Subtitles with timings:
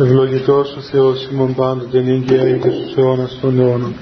[0.00, 3.94] Ευλογητός ο Θεός ημών πάντοτε νύγκαια είτε στους αιώνας των αιώνων.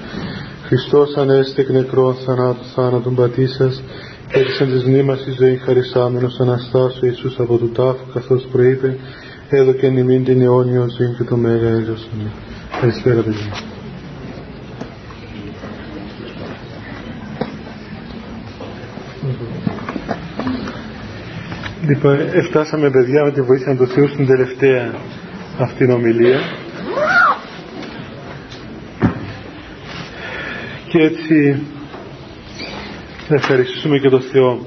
[0.65, 3.83] Χριστός ανέστη εκ νεκρών θανάτου θάνατον πατήσας
[4.27, 8.97] και έδειξαν της μνήμας η ζωή χαρισάμενος Αναστάσου Ιησούς από του τάφου καθώς προείπε
[9.49, 12.07] έδωκε νημήν την αιώνιο ζωή και το μέγα έλεος.
[12.81, 13.53] Καλησπέρα παιδιά.
[21.87, 24.91] Λοιπόν, έφτασαμε παιδιά με τη βοήθεια του Θεού στην τελευταία
[25.57, 26.39] αυτήν ομιλία
[30.87, 31.61] και έτσι
[33.29, 34.65] να ευχαριστήσουμε και τον Θεό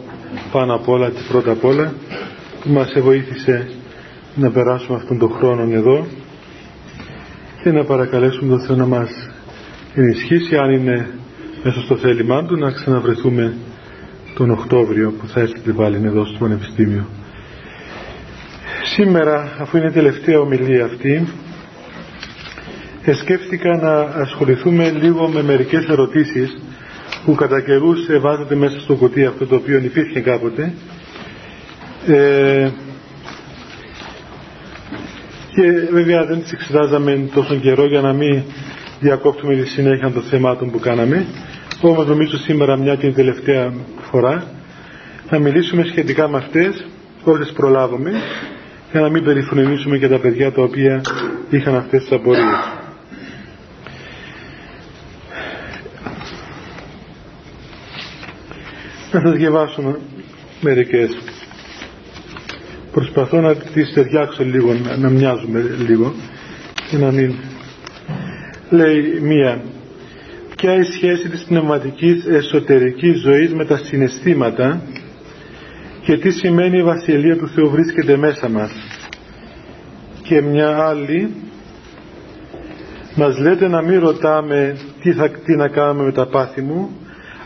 [0.52, 1.94] πάνω απ' όλα και πρώτα απ' όλα
[2.62, 3.68] που μας βοήθησε
[4.34, 6.06] να περάσουμε αυτόν τον χρόνο εδώ
[7.62, 9.10] και να παρακαλέσουμε τον Θεό να μας
[9.94, 11.08] ενισχύσει αν είναι
[11.62, 13.56] μέσα στο θέλημά του να ξαναβρεθούμε
[14.34, 17.06] τον Οκτώβριο που θα έρθετε πάλι εδώ στο Πανεπιστήμιο.
[18.98, 21.26] Σήμερα, αφού είναι η τελευταία ομιλία αυτή,
[23.20, 26.58] σκέφτηκα να ασχοληθούμε λίγο με μερικές ερωτήσεις
[27.24, 30.72] που κατά καιρούς βάζετε μέσα στο κουτί αυτό το οποίο υπήρχε κάποτε.
[32.06, 32.68] Ε,
[35.54, 38.42] και βέβαια δεν τις εξετάζαμε τόσο καιρό για να μην
[39.00, 41.26] διακόπτουμε τη συνέχεια των θεμάτων που κάναμε.
[41.80, 43.72] Όμως νομίζω σήμερα μια και την τελευταία
[44.10, 44.44] φορά
[45.30, 46.86] να μιλήσουμε σχετικά με αυτές
[47.24, 48.12] όσες προλάβουμε
[48.92, 51.00] για να μην περιφρονήσουμε και τα παιδιά τα οποία
[51.50, 52.72] είχαν αυτές τις απορίες.
[59.12, 59.96] Να σας διαβάσω
[60.60, 61.18] μερικές.
[62.92, 66.14] Προσπαθώ να τις ταιριάξω λίγο, να, να μοιάζουμε λίγο
[66.90, 67.34] και να μην...
[68.70, 69.62] Λέει μία,
[70.56, 74.82] ποια η σχέση της πνευματικής εσωτερικής ζωής με τα συναισθήματα
[76.06, 78.70] και τι σημαίνει η Βασιλεία του Θεού βρίσκεται μέσα μας.
[80.22, 81.34] Και μια άλλη
[83.14, 86.90] μας λέτε να μην ρωτάμε τι, θα, τι να κάνουμε με τα πάθη μου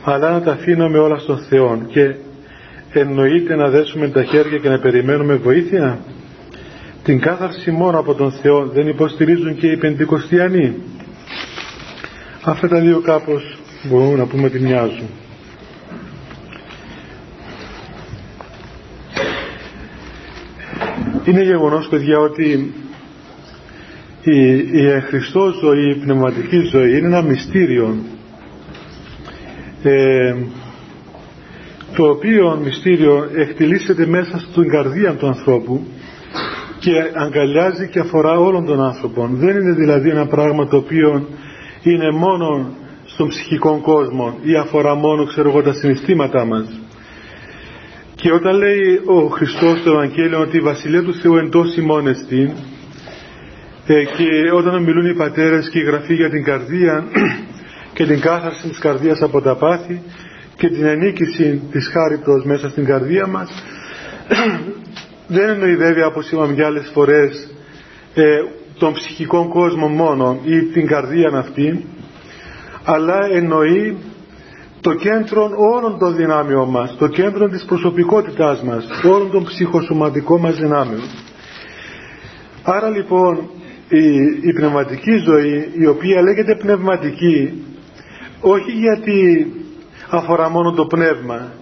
[0.04, 2.14] αλλά να τα αφήνουμε όλα στον Θεό και
[2.92, 5.98] εννοείται να δέσουμε τα χέρια και να περιμένουμε βοήθεια;
[7.04, 10.74] Την κάθαρση μόνο από τον Θεό δεν υποστηρίζουν και οι Πεντηκοστιανοί.
[12.42, 13.58] Αυτά τα δύο κάπως
[13.88, 15.08] μπορούμε να πούμε ότι μοιάζουν
[21.24, 22.72] Είναι γεγονός παιδιά ότι
[24.22, 27.96] η, η Χριστός ζωή, η πνευματική ζωή είναι ένα μυστήριο
[29.82, 30.34] ε,
[31.96, 35.86] το οποίο μυστήριο εκτιλήσεται μέσα στην καρδία του ανθρώπου
[36.78, 39.36] και αγκαλιάζει και αφορά όλων των άνθρωπων.
[39.36, 41.28] Δεν είναι δηλαδή ένα πράγμα το οποίο
[41.82, 46.79] είναι μόνο στον ψυχικό κόσμο ή αφορά μόνο ξέρω εγώ τα συναισθήματά μας.
[48.20, 52.50] Και όταν λέει ο Χριστός στο Ευαγγέλιο ότι η Βασιλεία του Θεού εντός ημών εστίν
[53.86, 57.04] ε, και όταν μιλούν οι πατέρες και η Γραφή για την καρδία
[57.94, 60.02] και την κάθαρση της καρδίας από τα πάθη
[60.56, 63.50] και την ενίκηση της χάριτος μέσα στην καρδία μας
[65.36, 67.54] δεν εννοεί βέβαια όπως είπαμε και άλλες φορές
[68.14, 68.24] ε,
[68.78, 71.84] τον ψυχικό κόσμο μόνο ή την καρδία αυτή
[72.84, 73.96] αλλά εννοεί
[74.80, 80.56] το κέντρο όλων των δυνάμεων μας, το κέντρο της προσωπικότητάς μας, όλων των ψυχοσωματικών μας
[80.56, 81.00] δυνάμεων.
[82.62, 83.48] Άρα λοιπόν
[83.88, 84.04] η,
[84.48, 87.62] η πνευματική ζωή, η οποία λέγεται πνευματική,
[88.40, 89.46] όχι γιατί
[90.08, 91.52] αφορά μόνο το πνεύμα,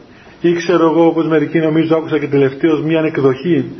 [0.41, 3.71] ή ξέρω εγώ όπως μερικοί νομίζω άκουσα και τελευταίως μια εκδοχή,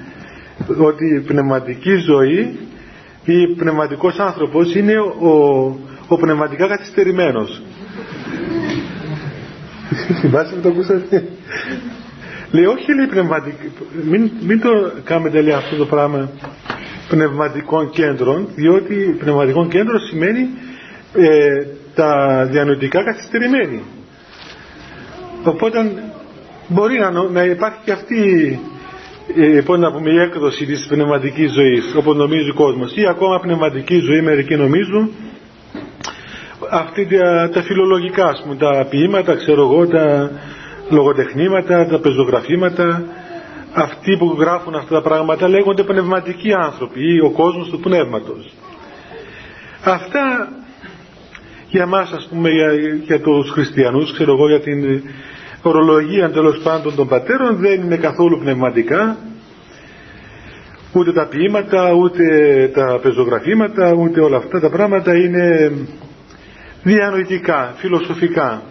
[0.79, 2.59] ότι η πνευματική ζωή
[3.25, 5.33] ή πνευματικός άνθρωπος είναι ο,
[6.09, 7.63] ο πνευματικά καθυστερημένος.
[10.21, 11.29] Θυμάσαι που το ακούσατε.
[12.51, 13.57] Λέει όχι λέει πνευματικό.
[14.11, 14.71] Μην, μην το
[15.05, 16.31] κάνετε λέει αυτό το πράγμα
[17.09, 20.49] πνευματικών κέντρων διότι πνευματικό κέντρο σημαίνει
[21.15, 23.83] ε, τα διανοητικά καθυστερημένοι.
[25.45, 25.93] Οπότε
[26.69, 28.59] μπορεί να, να υπάρχει και αυτή
[29.37, 33.41] ε, πώς να πούμε, η έκδοση της πνευματικής ζωής όπως νομίζει ο κόσμος ή ακόμα
[33.41, 35.11] πνευματική ζωή μερικοί νομίζουν
[36.71, 40.31] αυτή τα, τα φιλολογικά ας πούμε, τα ποίηματα, ξέρω εγώ, τα
[40.89, 43.03] λογοτεχνήματα, τα πεζογραφήματα,
[43.75, 48.53] αυτοί που γράφουν αυτά τα πράγματα λέγονται πνευματικοί άνθρωποι ή ο κόσμος του πνεύματος.
[49.85, 50.49] Αυτά
[51.71, 52.73] για μας ας πούμε για,
[53.07, 55.03] για τους χριστιανούς, ξέρω εγώ για την
[55.63, 59.17] ορολογία τέλος πάντων των πατέρων δεν είναι καθόλου πνευματικά
[60.93, 62.25] ούτε τα ποίηματα, ούτε
[62.75, 65.73] τα πεζογραφήματα, ούτε όλα αυτά τα πράγματα είναι
[66.83, 68.63] διανοητικά, φιλοσοφικά.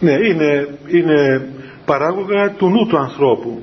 [0.00, 1.48] Ναι, είναι, είναι
[1.84, 3.62] παράγωγα του νου του ανθρώπου.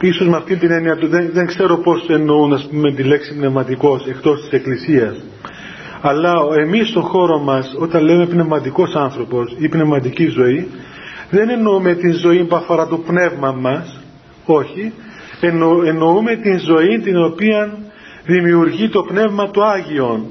[0.00, 3.34] ίσως με αυτή την έννοια του δεν, δεν ξέρω πώς εννοούν ας πούμε τη λέξη
[3.34, 5.24] πνευματικός εκτός της Εκκλησίας
[6.00, 10.68] αλλά εμείς στον χώρο μας όταν λέμε πνευματικός άνθρωπος ή πνευματική ζωή
[11.30, 14.00] δεν εννοούμε την ζωή που αφορά το πνεύμα μας
[14.44, 14.92] όχι
[15.40, 17.78] εννο, εννοούμε την ζωή την οποία
[18.24, 20.26] δημιουργεί το πνεύμα του Άγιον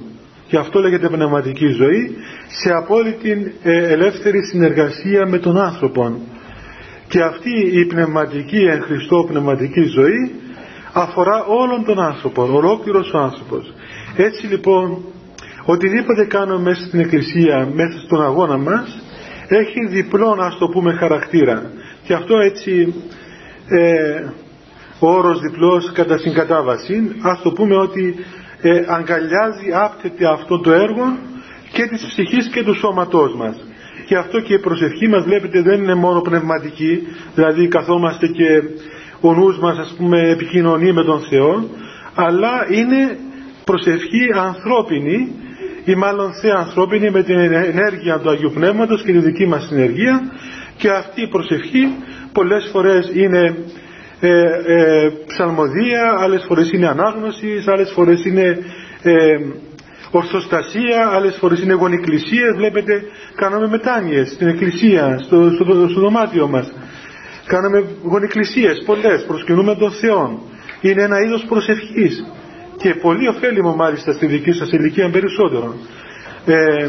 [0.48, 2.16] και αυτό λέγεται πνευματική ζωή
[2.48, 6.22] σε απόλυτη ε, ελεύθερη συνεργασία με τον άνθρωπο
[7.08, 10.32] και αυτή η πνευματική εν Χριστώ πνευματική ζωή
[10.94, 13.74] αφορά όλον τον άνθρωπο, ολόκληρος ο άνθρωπος.
[14.16, 14.98] Έτσι λοιπόν,
[15.66, 19.00] οτιδήποτε κάνουμε μέσα στην Εκκλησία, μέσα στον αγώνα μας,
[19.48, 21.72] έχει διπλό, να το πούμε, χαρακτήρα.
[22.04, 22.94] Και αυτό έτσι,
[23.68, 24.24] ε,
[25.00, 28.16] ο όρος διπλός κατά συγκατάβαση, ας το πούμε ότι
[28.62, 31.18] ε, αγκαλιάζει, άπτεται αυτό το έργο
[31.72, 33.56] και της ψυχής και του σώματός μας.
[34.06, 37.08] Και αυτό και η προσευχή μας βλέπετε δεν είναι μόνο πνευματική.
[37.36, 38.62] Δηλαδή καθόμαστε και
[39.22, 41.70] ο νους μας ας πούμε επικοινωνεί με τον Θεό
[42.16, 43.18] αλλά είναι
[43.64, 45.32] προσευχή ανθρώπινη
[45.86, 50.22] ή μάλλον ανθρώπινη με την ενέργεια του Αγίου Πνεύματος και τη δική μας ενεργεία
[50.78, 51.88] και αυτή η προσευχή
[52.32, 53.58] πολλές φορές είναι
[54.20, 54.30] ε,
[54.66, 58.58] ε, ψαλμοδία, άλλες φορές είναι ανάγνωσης, άλλες φορές είναι
[59.04, 59.38] ε,
[60.12, 63.04] ορθοστασία, άλλες φορές είναι γονικλησίες, βλέπετε
[63.36, 66.74] κάναμε μετάνοιες στην εκκλησία, στο, στο, στο δωμάτιο μας.
[67.48, 70.42] Κάναμε γονικλησίες πολλές, προσκυνούμε τον Θεό.
[70.82, 72.26] Είναι ένα είδος προσευχής
[72.78, 75.76] και πολύ ωφέλιμο μάλιστα στη δική σας ηλικία περισσότερο.
[76.46, 76.88] Ε,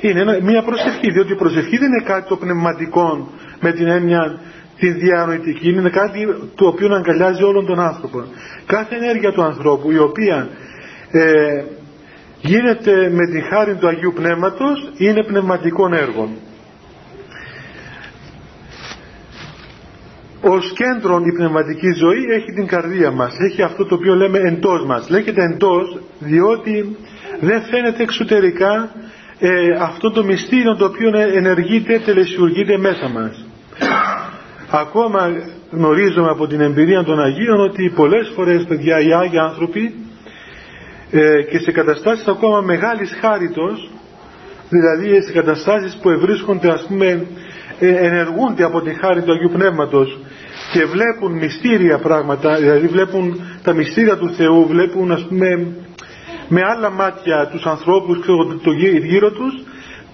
[0.00, 3.30] είναι μια προσευχή, διότι η προσευχή δεν είναι κάτι το πνευματικό
[3.60, 4.40] με την έννοια
[4.78, 8.24] την διανοητική, είναι κάτι το οποίο αγκαλιάζει όλον τον άνθρωπο.
[8.66, 10.48] Κάθε ενέργεια του ανθρώπου η οποία
[11.10, 11.64] ε,
[12.40, 16.28] γίνεται με τη χάρη του Αγίου Πνεύματος είναι πνευματικών έργων.
[20.40, 24.84] Ως κέντρο η πνευματική ζωή έχει την καρδία μας, έχει αυτό το οποίο λέμε εντός
[24.84, 25.08] μας.
[25.08, 26.96] Λέγεται εντός διότι
[27.40, 28.90] δεν φαίνεται εξωτερικά
[29.38, 29.50] ε,
[29.80, 33.46] αυτό το μυστήριο το οποίο ενεργείται, τελεσιουργείται μέσα μας.
[34.70, 35.32] Ακόμα
[35.70, 39.94] γνωρίζουμε από την εμπειρία των Αγίων ότι πολλές φορές παιδιά οι Άγιοι άνθρωποι
[41.10, 43.90] ε, και σε καταστάσεις ακόμα μεγάλης χάριτος
[44.68, 47.26] δηλαδή σε καταστάσεις που ευρίσκονται ας πούμε
[47.78, 50.18] ε, ενεργούνται από τη χάρη του Αγίου Πνεύματος
[50.72, 55.66] και βλέπουν μυστήρια πράγματα δηλαδή βλέπουν τα μυστήρια του Θεού βλέπουν ας πούμε
[56.48, 58.32] με άλλα μάτια τους ανθρώπους και
[58.64, 58.70] το
[59.04, 59.64] γύρω τους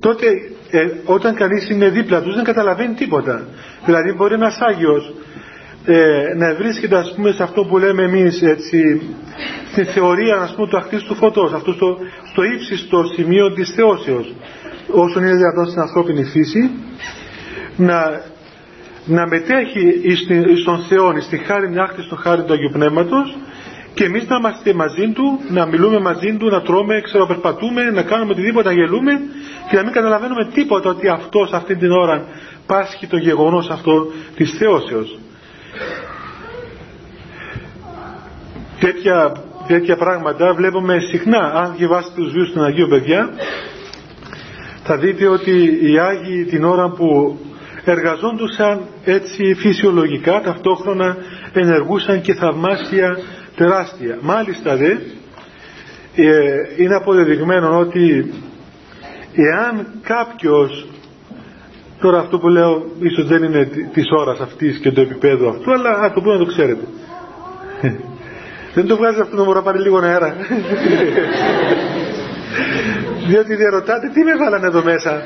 [0.01, 0.27] τότε
[0.71, 3.47] ε, όταν κανείς είναι δίπλα τους δεν καταλαβαίνει τίποτα
[3.85, 5.13] δηλαδή μπορεί ένας Άγιος
[5.85, 9.03] ε, να βρίσκεται ας πούμε σε αυτό που λέμε εμείς έτσι
[9.73, 11.99] στη θεωρία ας πούμε του αχτίστου φωτός αυτό στο,
[12.33, 14.35] στο ύψιστο σημείο της θεώσεως.
[14.91, 16.71] Όσον είναι δυνατόν στην ανθρώπινη φύση
[17.77, 18.23] να,
[19.05, 20.03] να μετέχει
[20.63, 23.37] στον Θεό στη χάρη μια στο χάρη του Αγίου Πνεύματος
[23.95, 28.33] και εμείς να είμαστε μαζί του, να μιλούμε μαζί του, να τρώμε, ξεροπερπατούμε, να κάνουμε
[28.33, 29.13] οτιδήποτε, να γελούμε
[29.71, 32.25] και να μην καταλαβαίνουμε τίποτα ότι αυτός αυτή την ώρα
[32.67, 35.19] πάσχει το γεγονός αυτό της θεώσεως.
[38.81, 39.33] Τέτοια,
[39.67, 41.53] τέτοια πράγματα βλέπουμε συχνά.
[41.55, 43.31] Αν διαβάσετε τους βίους των Αγίων παιδιά,
[44.85, 47.39] θα δείτε ότι οι Άγιοι την ώρα που
[47.85, 51.17] εργαζόντουσαν έτσι φυσιολογικά, ταυτόχρονα
[51.53, 53.19] ενεργούσαν και θαυμάσια
[53.57, 54.19] τεράστια.
[54.21, 54.91] Μάλιστα δε,
[56.15, 58.33] ε, είναι αποδεδειγμένο ότι
[59.35, 60.87] εάν κάποιος
[62.03, 65.91] Τώρα αυτό που λέω ίσως δεν είναι της ώρας αυτής και το επίπεδο αυτού, αλλά
[65.91, 66.85] ας, το πούμε να το ξέρετε.
[68.75, 70.37] δεν το βγάζει αυτό να μου πάρει λίγο αέρα.
[73.29, 75.13] Διότι διαρωτάτε τι με βάλανε εδώ μέσα;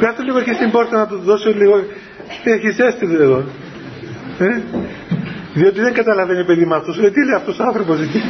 [0.00, 1.84] Κάτω λίγο και στην πόρτα να του δώσω λίγο.
[2.44, 3.44] Έχεις ζέστη εδώ.
[4.38, 4.62] Ε;
[5.54, 6.98] Διότι δεν καταλαβαίνει παιδί με αυτός.
[6.98, 8.22] Λέει τι λέει αυτός ο άνθρωπος εκεί.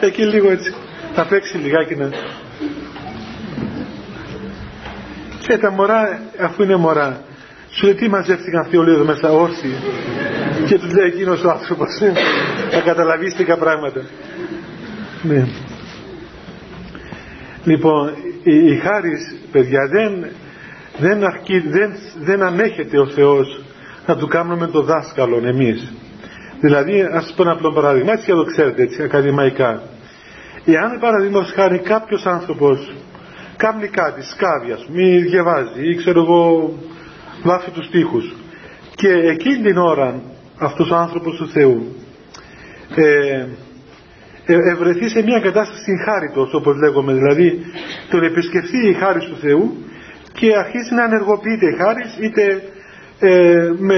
[0.00, 0.74] εκεί λίγο έτσι.
[1.14, 2.10] Θα παίξει λιγάκι να...
[5.38, 7.20] Και τα μωρά, αφού είναι μωρά,
[7.70, 9.74] σου λέει τι μαζεύτηκαν αυτοί όλοι εδώ μέσα όρθιοι.
[10.66, 11.88] και τους λέει εκείνος ο άνθρωπος,
[12.70, 14.02] θα καταλαβίστηκα πράγματα.
[15.22, 15.46] Ναι.
[17.64, 18.10] Λοιπόν,
[18.42, 20.30] η, η χάρις, παιδιά, δεν,
[20.98, 23.65] δεν, αρκεί, δεν, δεν ανέχεται ο Θεός
[24.06, 25.92] να του κάνουμε το δάσκαλο εμείς.
[26.60, 29.82] Δηλαδή, ας σας πω ένα απλό παράδειγμα, έτσι και το ξέρετε, έτσι, ακαδημαϊκά.
[30.64, 32.92] Εάν παραδείγματος χάρη κάποιος άνθρωπος
[33.56, 36.72] κάνει κάτι, σκάβει ας μη διαβάζει ή ξέρω εγώ
[37.42, 38.34] βάφει τους τοίχους
[38.94, 40.20] και εκείνη την ώρα
[40.58, 41.96] αυτός ο άνθρωπος του Θεού
[42.94, 43.46] ε,
[44.46, 47.60] ε, ευρεθεί σε μια κατάσταση χάριτος όπως λέγομαι δηλαδή
[48.10, 49.76] τον επισκεφθεί η χάρη του Θεού
[50.32, 52.62] και αρχίζει να ενεργοποιείται η χάρη είτε
[53.18, 53.96] ε, με,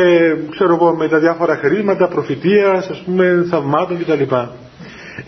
[0.50, 4.34] ξέρω εγώ, με τα διάφορα χρήματα, προφητείας, ας πούμε, θαυμάτων κτλ.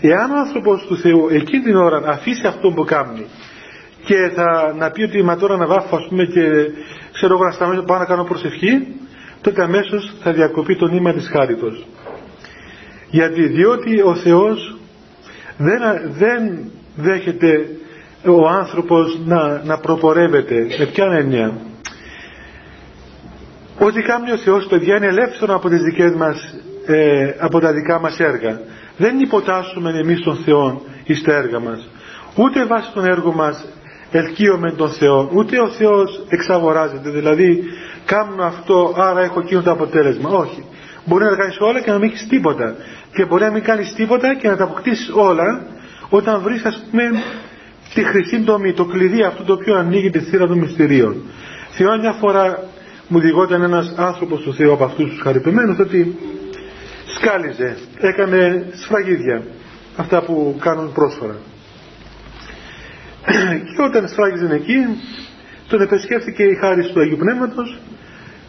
[0.01, 3.25] Εάν ο άνθρωπος του Θεού εκείνη την ώρα αφήσει αυτό που κάνει
[4.05, 6.41] και θα να πει ότι μα τώρα να βάφω ας πούμε και
[7.11, 8.87] ξέρω εγώ να σταματήσω πάω να κάνω προσευχή
[9.41, 11.85] τότε αμέσως θα διακοπεί το νήμα της χάριτος
[13.09, 14.77] γιατί διότι ο Θεός
[15.57, 15.79] δεν,
[16.17, 16.59] δεν
[16.95, 17.69] δέχεται
[18.25, 21.53] ο άνθρωπος να, να προπορεύεται με ποια έννοια;
[23.87, 27.99] Ότι κάνει ο Θεός παιδιά είναι ελεύθερο από τις δικές μας ε, από τα δικά
[27.99, 28.59] μας έργα.
[28.97, 31.89] Δεν υποτάσσουμε εμείς τον Θεό εις τα έργα μας.
[32.35, 33.65] Ούτε βάσει των έργων μας
[34.11, 37.09] ελκύομαι τον Θεό ούτε ο Θεός εξαγοράζεται.
[37.09, 37.63] Δηλαδή
[38.05, 40.29] κάνω αυτό άρα έχω εκείνο το αποτέλεσμα.
[40.29, 40.65] Όχι.
[41.05, 42.75] Μπορεί να τα κάνεις όλα και να μην έχεις τίποτα.
[43.13, 45.65] Και μπορεί να μην κάνεις τίποτα και να τα αποκτήσεις όλα
[46.09, 47.03] όταν βρεις ας πούμε
[47.93, 51.15] τη χρυσή τομή, το κλειδί αυτό το οποίο ανοίγει τη θύρα των μυστηρίων.
[51.71, 52.59] Θυμάμαι μια φορά
[53.11, 56.17] μου διηγόταν ένας άνθρωπος του Θεού από αυτούς τους χαρυπημένους ότι
[57.15, 59.43] σκάλιζε, έκανε σφραγίδια
[59.95, 61.35] αυτά που κάνουν πρόσφορα.
[63.75, 64.79] Και όταν σφράγιζε εκεί
[65.67, 67.79] τον επεσκέφθηκε η χάρη του Αγίου Πνεύματος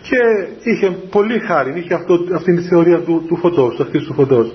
[0.03, 0.19] και
[0.63, 4.55] είχε πολύ χάρη, είχε αυτό, αυτή τη θεωρία του, του φωτός, αυτής του φωτός.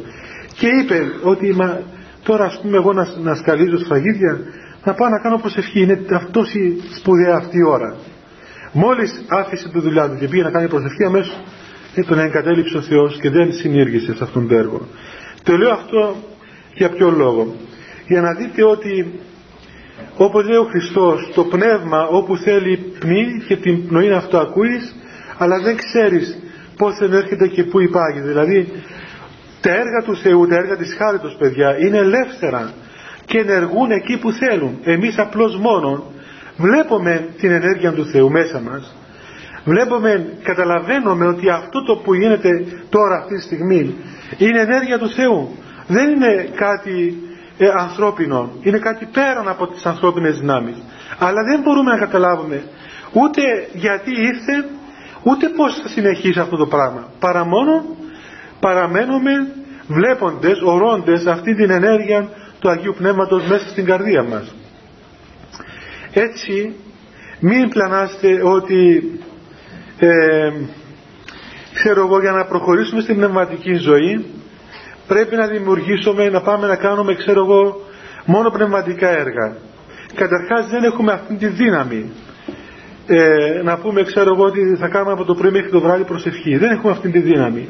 [0.53, 1.81] Και είπε ότι μα,
[2.23, 4.39] τώρα ας πούμε εγώ να, να σκαλίζω σφραγίδια
[4.83, 5.99] να πάω να κάνω προσευχή, είναι
[6.53, 7.95] η σπουδαία αυτή η ώρα
[8.83, 11.37] μόλις άφησε τη δουλειά του και πήγε να κάνει προσευχή αμέσως
[12.07, 14.87] τον εγκατέλειψε ο Θεός και δεν συνήργησε σε αυτόν τον έργο.
[15.43, 16.15] Το λέω αυτό
[16.73, 17.55] για ποιο λόγο.
[18.07, 19.19] Για να δείτε ότι
[20.17, 24.95] όπως λέει ο Χριστός το πνεύμα όπου θέλει πνί και την πνοή αυτό ακούεις
[25.37, 26.37] αλλά δεν ξέρεις
[26.77, 28.71] πώς ενέρχεται και πού υπάρχει δηλαδή
[29.61, 32.73] τα έργα του Θεού, τα έργα της χάριτος παιδιά είναι ελεύθερα
[33.25, 34.79] και ενεργούν εκεί που θέλουν.
[34.83, 36.11] Εμείς απλώς μόνο
[36.57, 38.95] βλέπουμε την ενέργεια του Θεού μέσα μας.
[39.63, 42.49] Βλέπουμε, καταλαβαίνουμε ότι αυτό το που γίνεται
[42.89, 43.95] τώρα αυτή τη στιγμή
[44.37, 45.55] είναι ενέργεια του Θεού.
[45.87, 47.17] Δεν είναι κάτι
[47.57, 48.51] ε, ανθρώπινο.
[48.61, 50.75] Είναι κάτι πέραν από τις ανθρώπινες δυνάμεις.
[51.19, 52.63] Αλλά δεν μπορούμε να καταλάβουμε
[53.13, 53.41] ούτε
[53.73, 54.69] γιατί ήρθε
[55.23, 57.07] ούτε πως θα συνεχίσει αυτό το πράγμα.
[57.19, 57.85] Παρά μόνο
[58.59, 59.31] παραμένουμε
[59.87, 64.53] βλέποντες, ορώντες αυτή την ενέργεια του Αγίου Πνεύματος μέσα στην καρδία μας
[66.19, 66.73] έτσι
[67.39, 69.11] μην πλανάστε ότι
[69.99, 70.51] ε,
[71.73, 74.25] ξέρω εγώ για να προχωρήσουμε στην πνευματική ζωή
[75.07, 77.81] πρέπει να δημιουργήσουμε να πάμε να κάνουμε ξέρω εγώ
[78.25, 79.55] μόνο πνευματικά έργα.
[80.15, 82.11] Καταρχάς δεν έχουμε αυτή τη δύναμη
[83.07, 86.57] ε, να πούμε ξέρω εγώ ότι θα κάνουμε από το πρωί μέχρι το βράδυ προσευχή.
[86.57, 87.67] Δεν έχουμε αυτή τη δύναμη.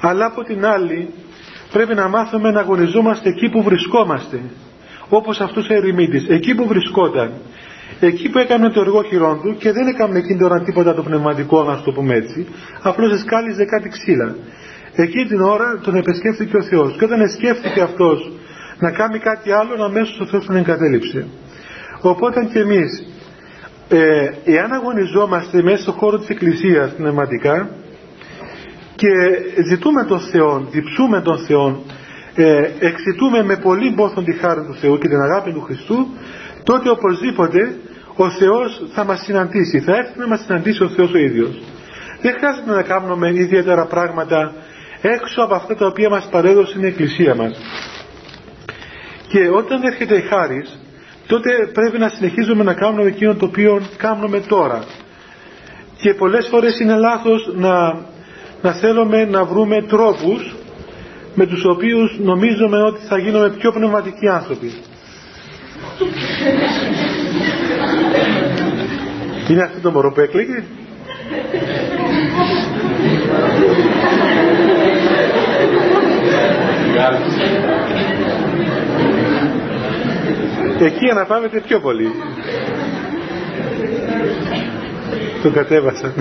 [0.00, 1.08] Αλλά από την άλλη
[1.72, 4.40] πρέπει να μάθουμε να αγωνιζόμαστε εκεί που βρισκόμαστε
[5.08, 6.26] όπως αυτούς ο ερημίτης.
[6.28, 7.32] Εκεί που βρισκόταν
[8.00, 11.64] εκεί που έκανε το εργό χειρόν του και δεν έκανε εκείνη τώρα τίποτα το πνευματικό
[11.64, 12.46] να το πούμε έτσι
[12.82, 14.36] απλώς εσκάλιζε κάτι ξύλα.
[14.94, 18.32] Εκεί την ώρα τον επισκέφθηκε ο Θεός και όταν σκέφτηκε αυτός
[18.78, 21.26] να κάνει κάτι άλλο αμέσως ο Θεός τον εγκατέλειψε.
[22.00, 23.06] Οπότε και εμείς
[23.88, 27.68] ε, εάν αγωνιζόμαστε μέσα στον χώρο της Εκκλησίας πνευματικά
[28.96, 29.08] και
[29.68, 31.82] ζητούμε τον Θεό, διψούμε τον Θεό
[32.34, 36.06] ε, εξητούμε με πολύ πόθον τη χάρη του Θεού και την αγάπη του Χριστού
[36.70, 37.76] τότε οπωσδήποτε
[38.16, 39.80] ο Θεός θα μας συναντήσει.
[39.80, 41.62] Θα έρθει να μας συναντήσει ο Θεός ο ίδιος.
[42.22, 44.52] Δεν χρειάζεται να κάνουμε ιδιαίτερα πράγματα
[45.00, 47.52] έξω από αυτά τα οποία μας παρέδωσε η Εκκλησία μας.
[49.28, 50.78] Και όταν έρχεται η χάρις
[51.26, 54.84] τότε πρέπει να συνεχίζουμε να κάνουμε εκείνο το οποίο κάνουμε τώρα.
[56.00, 58.00] Και πολλές φορές είναι λάθος να,
[58.62, 60.54] να θέλουμε να βρούμε τρόπους
[61.34, 64.72] με τους οποίους νομίζουμε ότι θα γίνουμε πιο πνευματικοί άνθρωποι
[69.48, 70.62] είναι αυτό το μωρό που έκλαιγε;
[80.80, 82.12] Εκεί αναπαύεται πιο πολύ.
[85.42, 86.12] Τον κατέβασαν.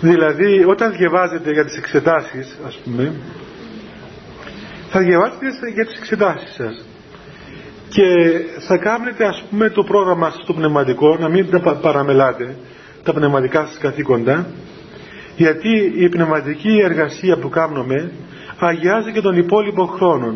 [0.00, 3.12] δηλαδή όταν διαβάζετε για τις εξετάσεις ας πούμε
[4.90, 6.84] θα διαβάζετε για τις εξετάσεις σας.
[7.88, 8.04] Και
[8.66, 12.56] θα κάνετε ας πούμε το πρόγραμμα σας το πνευματικό να μην τα παραμελάτε
[13.02, 14.46] τα πνευματικά σας καθήκοντα
[15.36, 18.10] γιατί η πνευματική εργασία που κάνουμε
[18.58, 20.34] αγιάζει και τον υπόλοιπο χρόνο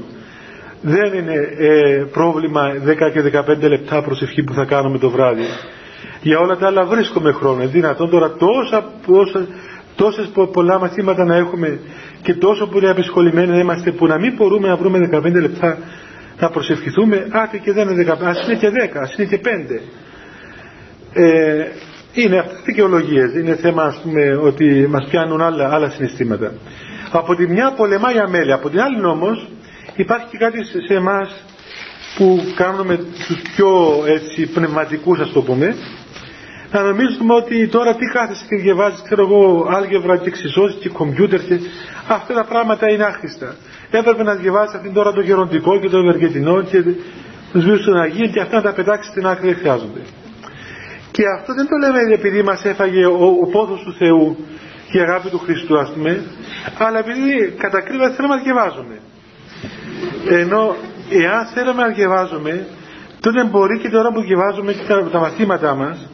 [0.83, 5.45] δεν είναι ε, πρόβλημα 10 και 15 λεπτά προσευχή που θα κάνουμε το βράδυ.
[6.23, 7.63] Για όλα τα άλλα βρίσκουμε χρόνο.
[7.63, 9.47] Είναι δυνατόν τώρα τόσα, τόσα
[10.03, 11.79] τόσες πολλά μαθήματα να έχουμε
[12.23, 15.79] και τόσο πολύ απεσχολημένοι να είμαστε που να μην μπορούμε να βρούμε 15 λεπτά
[16.41, 19.49] να προσευχηθούμε άτε και δεν είναι 15 ας είναι και 10 ας είναι και 5
[21.13, 21.67] Ε,
[22.13, 23.33] είναι αυτές δικαιολογίες.
[23.35, 26.53] Είναι θέμα ας πούμε, ότι μας πιάνουν άλλα, άλλα συναισθήματα.
[27.11, 28.55] Από τη μια πολεμάει αμέλεια.
[28.55, 29.49] Από την άλλη όμως
[29.97, 31.45] υπάρχει και κάτι σε εμάς
[32.17, 33.69] που κάνουμε τους πιο
[34.07, 35.75] έτσι, πνευματικούς ας το πούμε
[36.73, 41.41] να νομίζουμε ότι τώρα τι κάθεσαι και διαβάζεις ξέρω εγώ άλγευρα και εξισώσεις και κομπιούτερ
[41.45, 41.61] και
[42.09, 43.55] αυτά τα πράγματα είναι άχρηστα.
[43.91, 46.83] Έπρεπε να διαβάσεις αυτήν τώρα το γεροντικό και το ευεργετινό και
[47.53, 50.01] τους βίους των Αγίων και αυτά να τα πετάξεις στην άκρη δεν χρειάζονται.
[51.11, 54.37] Και αυτό δεν το λέμε επειδή μας έφαγε ο, ο πόθος του Θεού
[54.91, 56.23] και η αγάπη του Χριστού ας πούμε
[56.79, 59.01] αλλά επειδή κατά κρύβα θέλουμε να διαβάζουμε.
[60.29, 60.77] Ενώ
[61.11, 62.67] εάν θέλουμε να διαβάζουμε
[63.21, 66.09] τότε μπορεί και τώρα που διαβάζουμε και τα, τα μαθήματά μας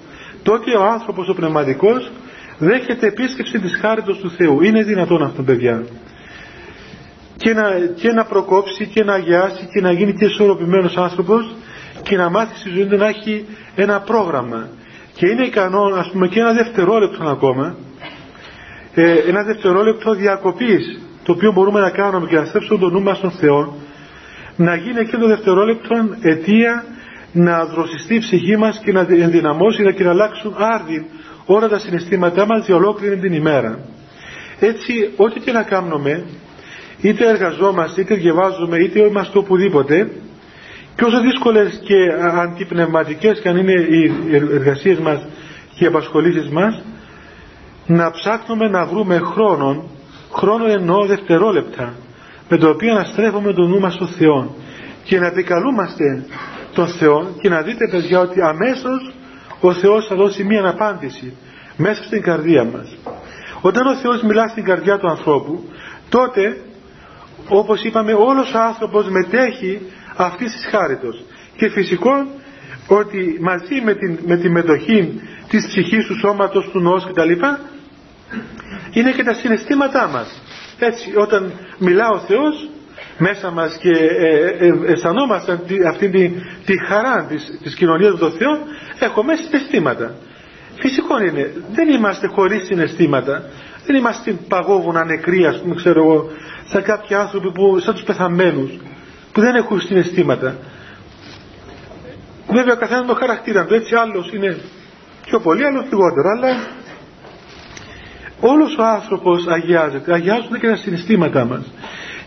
[0.48, 2.10] τότε ο άνθρωπος ο πνευματικός
[2.58, 4.62] δέχεται επίσκεψη της χάριτος του Θεού.
[4.62, 5.84] Είναι δυνατόν αυτό παιδιά.
[7.36, 11.54] Και να, και να προκόψει και να αγιάσει και να γίνει και ισορροπημένος άνθρωπος
[12.02, 13.44] και να μάθει στη ζωή του να έχει
[13.76, 14.68] ένα πρόγραμμα.
[15.16, 17.76] Και είναι ικανό ας πούμε και ένα δευτερόλεπτο ακόμα
[18.94, 23.16] ε, ένα δευτερόλεπτο διακοπής το οποίο μπορούμε να κάνουμε και να στρέψουμε το νου μας
[23.16, 23.76] στον Θεό
[24.56, 26.84] να γίνει εκείνο το δευτερόλεπτο αιτία
[27.36, 31.04] να δροσιστεί η ψυχή μας και να ενδυναμώσει και να αλλάξουν άρδιν
[31.46, 33.78] όλα τα συναισθήματά μας για ολόκληρη την ημέρα.
[34.60, 36.24] Έτσι, ό,τι και να κάνουμε,
[37.00, 40.10] είτε εργαζόμαστε, είτε διαβάζουμε, είτε είμαστε οπουδήποτε,
[40.96, 41.96] και όσο δύσκολες και
[42.40, 45.26] αντιπνευματικές και αν είναι οι εργασίες μας
[45.74, 46.82] και οι απασχολήσεις μας,
[47.86, 49.82] να ψάχνουμε να βρούμε χρόνον,
[50.32, 51.94] χρόνο εννοώ δευτερόλεπτα,
[52.48, 54.54] με το οποίο να στρέφουμε το νου μας στο Θεό
[55.04, 56.24] και να επικαλούμαστε
[56.76, 59.12] τον Θεό και να δείτε παιδιά ότι αμέσως
[59.61, 61.37] ο Θεός θα δώσει μία απάντηση
[61.76, 62.97] μέσα στην καρδία μας.
[63.61, 65.64] Όταν ο Θεός μιλά στην καρδιά του ανθρώπου
[66.09, 66.61] τότε
[67.49, 69.80] όπως είπαμε όλος ο άνθρωπος μετέχει
[70.16, 71.25] αυτής της χάριτος
[71.56, 72.26] και φυσικό
[72.87, 77.30] ότι μαζί με την, με τη μετοχή της ψυχής του σώματος του νόος κτλ
[78.92, 80.43] είναι και τα συναισθήματά μας
[80.78, 82.69] έτσι όταν μιλά ο Θεός
[83.18, 86.28] μέσα μας και ε, ε, ε αισθανόμαστε αυτή τη,
[86.64, 88.58] τη χαρά της, της κοινωνίας με τον Θεό
[88.98, 90.14] έχουμε συναισθήματα.
[90.78, 93.42] Φυσικό είναι δεν είμαστε χωρίς συναισθήματα.
[93.86, 96.30] Δεν είμαστε παγόβουνα νεκροί ας πούμε ξέρω εγώ
[96.68, 98.70] σαν κάποιοι άνθρωποι που σαν τους πεθαμένους
[99.32, 100.56] που δεν έχουν συναισθήματα.
[102.50, 104.58] Βέβαια ο καθένας το χαρακτήρα του έτσι άλλος είναι
[105.26, 106.56] πιο πολύ άλλος λιγότερο αλλά
[108.40, 111.72] όλος ο άνθρωπος αγιάζεται αγιάζονται και τα συναισθήματά μας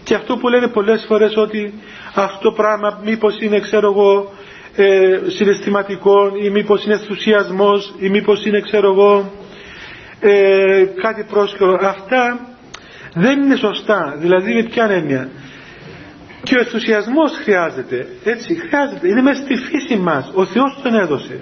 [0.04, 1.74] και αυτό που λένε πολλές φορές ότι
[2.14, 4.32] αυτό το πράγμα μήπως είναι ξέρω εγώ
[4.76, 9.32] ε, συναισθηματικό ή μήπως είναι ενθουσιασμός ή μήπως είναι ξέρω εγώ
[10.20, 11.78] ε, κάτι πρόσκαιρο.
[11.82, 12.40] Αυτά
[13.14, 14.16] δεν είναι σωστά.
[14.20, 15.30] Δηλαδή με ποια έννοια.
[16.44, 18.08] Και ο ενθουσιασμός χρειάζεται.
[18.24, 19.08] Έτσι χρειάζεται.
[19.08, 20.32] Είναι μέσα στη φύση μας.
[20.34, 21.40] Ο Θεός τον έδωσε.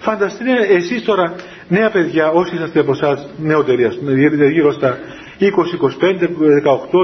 [0.00, 1.34] Φανταστείτε εσείς τώρα
[1.68, 3.88] νέα παιδιά όσοι είσαστε από εσάς νεότεροι
[4.52, 4.96] γύρω στας
[5.40, 6.28] 20, 25,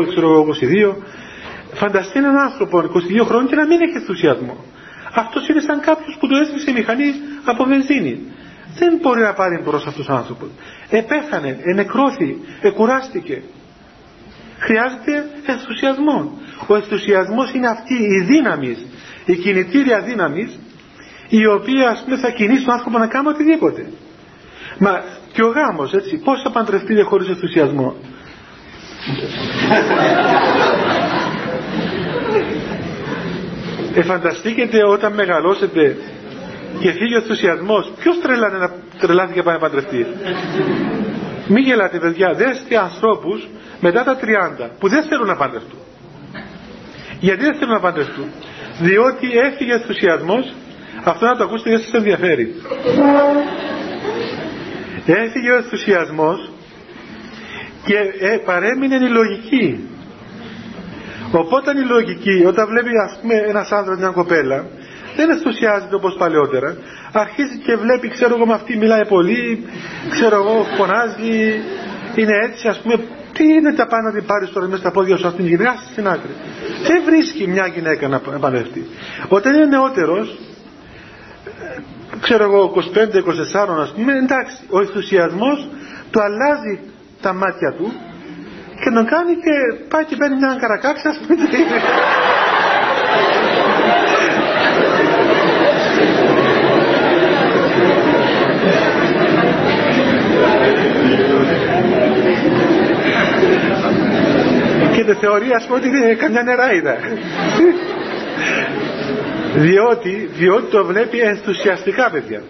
[0.01, 0.47] 18, ξέρω
[0.91, 0.95] 22
[1.75, 4.57] φανταστείτε έναν άνθρωπο 22 χρόνια και να μην έχει ενθουσιασμό
[5.15, 7.05] αυτός είναι σαν κάποιος που το έστησε μηχανή
[7.45, 8.21] από βενζίνη
[8.79, 10.49] δεν μπορεί να πάρει μπρος αυτός ο άνθρωπος.
[10.91, 13.43] Επέθανε, ενεκρώθη, εκουράστηκε.
[14.59, 16.39] Χρειάζεται ενθουσιασμό.
[16.67, 18.77] Ο ενθουσιασμός είναι αυτή η δύναμη,
[19.25, 20.51] η κινητήρια δύναμη,
[21.29, 23.91] η οποία ας πούμε θα κινήσει τον άνθρωπο να κάνει οτιδήποτε.
[24.79, 27.97] Μα και ο γάμος έτσι, πώς θα παντρευτείτε χωρίς ενθουσιασμό;
[33.95, 35.97] Εφανταστείτε όταν μεγαλώσετε
[36.81, 40.07] και φύγει ο ενθουσιασμός ποιος τρελάνε να τρελάθηκε να πάει να παντρευτεί;
[41.49, 42.35] Μην γελάτε παιδιά.
[42.35, 43.49] Δέστε ανθρώπους
[43.81, 45.79] μετά τα 30 που δεν θέλουν να παντρευτούν.
[47.21, 48.27] Γιατί δεν θέλουν να παντρευτούν;
[48.81, 50.55] Διότι έφυγε ο ενθουσιασμός.
[51.05, 52.55] Αυτό να το ακούσετε δεν σας ενδιαφέρει.
[55.07, 56.51] Έφυγε ο ενθουσιασμός
[57.85, 59.89] και ε, παρέμεινε η λογική.
[61.31, 64.67] Οπότε η λογική όταν βλέπει ας πούμε ένας άνδρας μια κοπέλα
[65.17, 66.77] δεν ενθουσιάζεται όπως παλαιότερα.
[67.13, 69.67] Αρχίζει και βλέπει ξέρω εγώ με αυτή μιλάει πολύ
[70.11, 71.61] ξέρω εγώ φωνάζει
[72.15, 72.95] είναι έτσι ας πούμε.
[73.33, 75.75] Τι είναι τα πάνω να την πάρεις τώρα μέσα στα πόδια σου αυτήν την γυναίκα
[75.93, 76.31] στην άκρη.
[76.87, 78.87] Δεν βρίσκει μια γυναίκα να παντρευτεί
[79.29, 80.39] όταν είναι νεότερος
[82.21, 82.81] ξέρω εγώ 25-24
[83.81, 85.69] ας πούμε εντάξει ο ενθουσιασμός
[86.11, 86.81] του αλλάζει
[87.27, 87.87] τα μάτια του
[88.83, 89.55] και τον κάνει και
[89.89, 91.35] πάει και παίρνει μια καρακάξα ας πούμε
[104.95, 106.97] και θεωρεί ας πούμε ότι είναι καμιά νεράιδα.
[109.55, 112.43] Διότι, διότι το βλέπει ενθουσιαστικά παιδιά.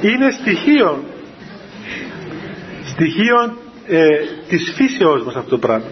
[0.00, 1.04] Είναι στοιχείο
[2.94, 4.06] στοιχείο ε,
[4.48, 5.90] της φύσεώς μας αυτό το πράγμα.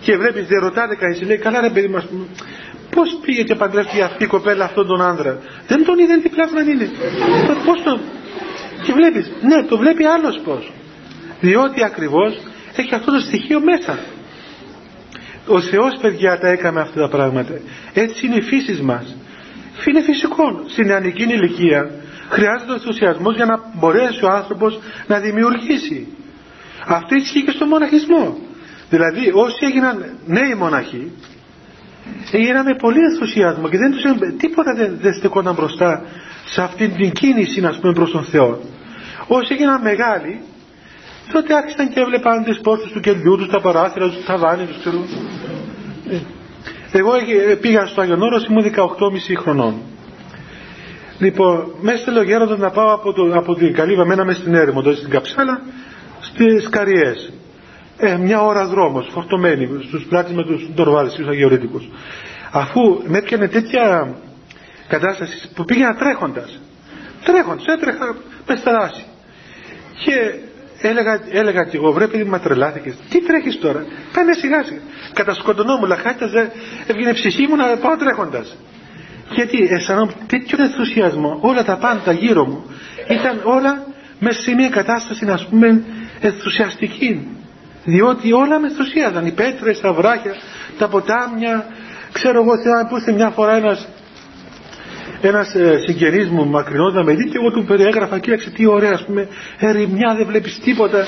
[0.00, 2.06] Και βλέπεις δεν ρωτάτε κανείς λέει καλά ρε παιδί μας
[2.90, 6.60] πώς πήγε και παντρεύτηκε αυτή η κοπέλα αυτόν τον άντρα δεν τον είδε τι πλάσμα
[6.62, 6.90] είναι.
[7.66, 8.00] Πώς τον
[8.82, 10.72] και βλέπεις ναι το βλέπει άλλος πώς
[11.40, 12.40] διότι ακριβώς
[12.76, 13.98] έχει αυτό το στοιχείο μέσα.
[15.46, 17.60] Ο Θεός παιδιά τα έκαμε αυτά τα πράγματα.
[17.92, 19.16] Έτσι είναι η φύση μας.
[19.88, 20.64] Είναι φυσικό.
[20.66, 21.90] Στην νεανική ηλικία
[22.28, 26.06] χρειάζεται ο ενθουσιασμός για να μπορέσει ο άνθρωπος να δημιουργήσει
[26.86, 28.38] αυτό ισχύει και στο μοναχισμό
[28.90, 31.12] δηλαδή όσοι έγιναν νέοι μοναχοί
[32.30, 34.02] έγιναν με πολύ ενθουσιασμό και δεν τους,
[34.36, 36.04] τίποτα δεν, δεν στεκόταν μπροστά
[36.44, 38.60] σε αυτή την κίνηση να πούμε προς τον Θεό
[39.26, 40.40] όσοι έγιναν μεγάλοι
[41.32, 44.78] τότε άρχισαν και έβλεπαν τις πόρτες του κελιού τους, τα παράθυρα τους, τα βάνη τους
[44.78, 45.04] ξέρω.
[46.10, 46.18] Ε,
[46.98, 47.10] εγώ
[47.60, 49.74] πήγα στο Άγιον Όρος, ήμουν 18,5 χρονών.
[51.18, 54.82] Λοιπόν, μέσα στο γέροντα να πάω από, το, από την Καλύβα, μένα μέσα στην έρημο,
[54.82, 55.62] τότε στην Καψάλα,
[56.34, 57.32] στις Καριές.
[57.98, 61.88] Ε, μια ώρα δρόμος, φορτωμένη, στους πλάτες με τους ντορβάδες, τους αγιορετικούς.
[62.50, 64.14] Αφού με έπιανε τέτοια
[64.88, 66.60] κατάσταση που πήγαινα τρέχοντας.
[67.24, 68.16] Τρέχοντας, έτρεχα
[68.48, 69.04] με στα δάση.
[70.04, 70.34] Και
[70.88, 72.94] έλεγα, έλεγα και εγώ, βρε παιδί μα τρελάθηκες.
[73.10, 74.80] Τι τρέχεις τώρα, κάνε σιγά σιγά.
[75.12, 76.52] Κατασκοτωνόμουν, λαχάτιαζε,
[76.86, 78.56] έβγαινε ψυχή μου να πάω τρέχοντας.
[79.30, 82.64] Γιατί αισθανόμουν τέτοιο ενθουσιασμό, όλα τα πάντα γύρω μου
[83.08, 83.86] ήταν όλα
[84.18, 85.82] μέσα σε μια κατάσταση να πούμε
[86.26, 87.28] ενθουσιαστική.
[87.84, 90.34] Διότι όλα με ενθουσίαζαν, οι πέτρες, τα βράχια,
[90.78, 91.66] τα ποτάμια,
[92.12, 93.88] ξέρω εγώ θέλω να μια φορά ένας
[95.20, 98.92] ένας ε, συγγενής μου μακρινός να με δει και εγώ του περιέγραφα κοίταξε τι ωραία
[98.92, 101.04] ας πούμε ερημιά δεν βλέπεις τίποτα.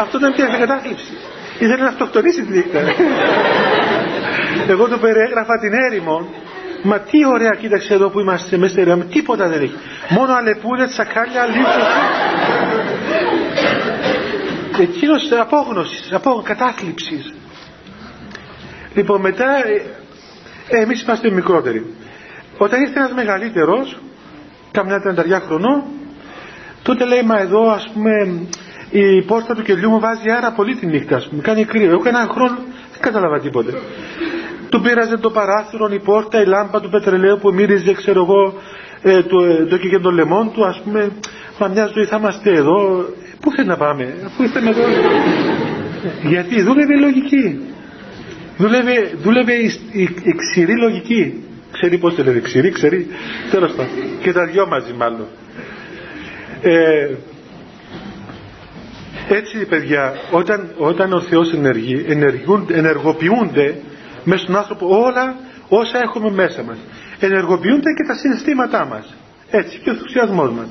[0.00, 1.12] Αυτό ήταν πια κατάθλιψη.
[1.58, 2.80] Ήθελε να αυτοκτονήσει τη νύχτα
[4.68, 6.28] εγώ του περιέγραφα την έρημο
[6.82, 9.74] Μα τι ωραία κοίταξε εδώ που είμαστε μέσα στη ρεμή, τίποτα δεν έχει.
[10.08, 11.86] Μόνο αλεπούδια, τσακάλια, λίψος.
[14.80, 17.34] Εκείνος απόγνωσης, απόγνωσης, κατάθλιψης.
[18.94, 19.66] Λοιπόν μετά,
[20.68, 21.94] ε, εμείς είμαστε μικρότεροι.
[22.58, 23.98] Όταν ήρθε ένας μεγαλύτερος,
[24.70, 25.82] καμιά τενταριά χρονών,
[26.82, 28.10] τότε λέει μα εδώ ας πούμε
[28.90, 31.90] η πόρτα του κελιού μου βάζει άρα πολύ τη νύχτα ας πούμε, κάνει κρύο.
[31.90, 32.56] Εγώ ένα χρόνο
[32.92, 33.72] δεν κατάλαβα τίποτε.
[34.72, 38.54] Του πήραζε το παράθυρο, η πόρτα, η λάμπα του πετρελαίου που μύριζε ξέρω εγώ
[39.02, 41.10] ε, το, ε, το και το λεμόν του ας πούμε
[41.58, 43.04] μα μιας ζωή θα είμαστε εδώ
[43.40, 44.82] πού θέλει να πάμε αφού ήρθαμε εδώ
[46.22, 47.60] γιατί δούλευε η λογική
[48.56, 53.06] δούλευε, δούλευε η, η, η ξηρή λογική ξέρει πώς το λέει, ξηρή, ξέρει,
[53.50, 53.94] τέλος πάντων.
[54.22, 55.26] Και τα δυο μαζί μάλλον.
[56.62, 57.08] Ε,
[59.28, 62.04] έτσι παιδιά, όταν, όταν ο Θεός ενεργεί,
[62.72, 63.74] ενεργοποιούνται
[64.24, 65.36] μέσα στον άνθρωπο όλα
[65.68, 66.76] όσα έχουμε μέσα μας.
[67.18, 69.14] Ενεργοποιούνται και τα συναισθήματά μας.
[69.50, 70.68] Έτσι και ο ενθουσιασμός μας.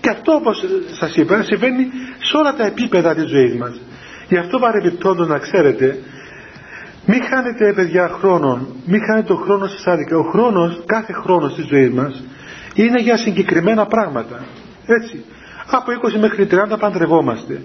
[0.00, 0.64] Και αυτό όπως
[0.98, 3.80] σας είπα συμβαίνει σε όλα τα επίπεδα της ζωής μας.
[4.28, 5.98] Γι' αυτό παρεμπιπτόντως να ξέρετε
[7.06, 10.18] μην χάνετε παιδιά χρόνο, μην χάνετε τον χρόνος σας άδικα.
[10.18, 12.22] Ο χρόνος, κάθε χρόνος της ζωής μας
[12.74, 14.44] είναι για συγκεκριμένα πράγματα.
[14.86, 15.24] Έτσι.
[15.70, 17.60] Από 20 μέχρι 30 παντρευόμαστε.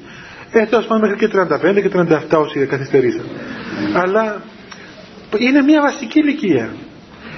[0.52, 3.26] Ε, τέλος πάντων μέχρι και 35 και 37 όσοι καθυστερήσαν.
[3.94, 4.42] Αλλά
[5.40, 6.70] είναι μια βασική ηλικία.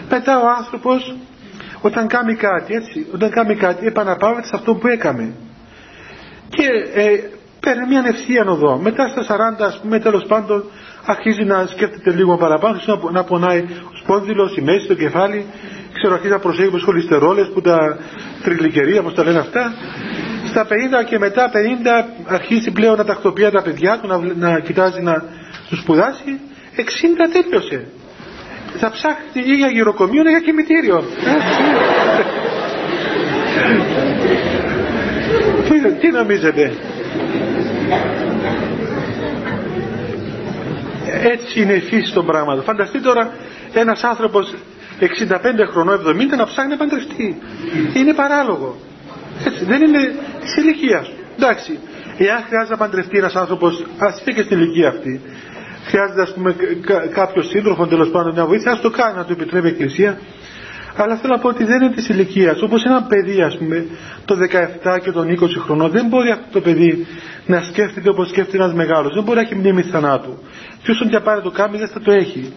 [0.10, 1.16] Μετά ο άνθρωπος
[1.82, 5.34] όταν κάνει κάτι, έτσι, όταν κάνει κάτι επαναπάβεται σε αυτό που έκαμε.
[6.50, 6.66] Και
[7.02, 7.20] ε,
[7.60, 8.78] παίρνει μια ευθεία οδό.
[8.78, 9.24] Μετά στα
[9.60, 10.64] 40 ας πούμε τέλος πάντων
[11.06, 12.80] αρχίζει να σκέφτεται λίγο παραπάνω,
[13.12, 15.46] να πονάει ο σπόνδυλος, η μέση, το κεφάλι,
[15.94, 17.98] ξέρω αρχίζει να προσέχει με χολυστερόλες που τα
[18.44, 19.74] τριγλικερία, όπως τα λένε αυτά.
[20.46, 20.70] Στα 50
[21.10, 21.54] και μετά 50
[22.28, 25.24] αρχίζει πλέον να τακτοποιεί τα παιδιά του, να, να κοιτάζει να
[25.70, 26.40] του σπουδάσει.
[26.84, 26.86] 60
[27.32, 27.88] τέλειωσε.
[28.80, 31.04] Θα ψάχνει ή για γυροκομείο ή για κημητήριο.
[35.70, 36.72] τι, τι νομίζετε;
[41.24, 42.64] Έτσι είναι η φύση των πράγματων.
[42.64, 43.34] Φανταστείτε τώρα
[43.74, 44.54] ένας άνθρωπος
[45.00, 45.06] 65
[45.72, 46.00] χρονών,
[46.34, 47.38] 70 να ψάχνει να παντρευτεί.
[47.94, 48.76] Είναι παράλογο.
[49.46, 51.12] Έτσι, δεν είναι της ηλικίας.
[51.40, 51.80] Εντάξει,
[52.18, 55.22] εάν χρειάζεται να παντρευτεί ένας άνθρωπος, ας είναι και στην ηλικία αυτή,
[55.88, 56.56] χρειάζεται ας πούμε
[57.14, 60.18] κάποιος σύντροφος τέλος πάντων μια βοήθεια, ας το κάνει να το επιτρέπει η Εκκλησία.
[61.00, 62.62] Αλλά θέλω να πω ότι δεν είναι της ηλικίας.
[62.62, 63.86] Όπως ένα παιδί, ας πούμε,
[64.26, 67.06] το 17 και των 20 χρονών, δεν μπορεί αυτό το παιδί
[67.46, 69.14] να σκέφτεται όπως σκέφτεται ένας μεγάλος.
[69.14, 70.38] Δεν μπορεί να έχει μνήμη θανάτου.
[70.84, 72.54] Και όσον και πάρει το κάνει, δεν θα το έχει.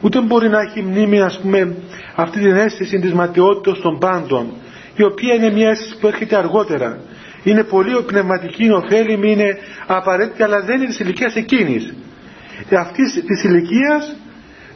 [0.00, 1.74] Ούτε μπορεί να έχει μνήμη, ας πούμε,
[2.14, 4.46] αυτή την αίσθηση της ματιότητα των πάντων,
[4.96, 6.98] η οποία είναι μια αίσθηση που έρχεται αργότερα.
[7.42, 11.94] Είναι πολύ πνευματική, είναι ωφέλιμη, είναι απαραίτητη, αλλά δεν είναι της ηλικίας εκείνης.
[12.78, 14.16] Αυτής της ηλικίας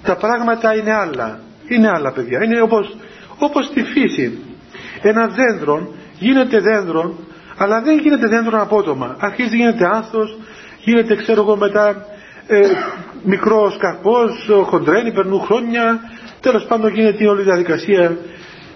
[0.03, 1.41] τα πράγματα είναι άλλα.
[1.69, 2.45] Είναι άλλα παιδιά.
[2.45, 2.97] Είναι όπως,
[3.38, 4.38] όπως στη φύση.
[5.03, 7.14] Ένα δέντρο γίνεται δέντρο
[7.57, 10.38] αλλά δεν γίνεται δέντρο απότομα αρχίζει γίνεται άνθος
[10.85, 12.07] γίνεται ξέρω εγώ μετά
[12.47, 12.61] ε,
[13.25, 16.01] μικρός καρπός χοντρένει, περνούν χρόνια
[16.41, 18.17] τέλος πάντων γίνεται η όλη διαδικασία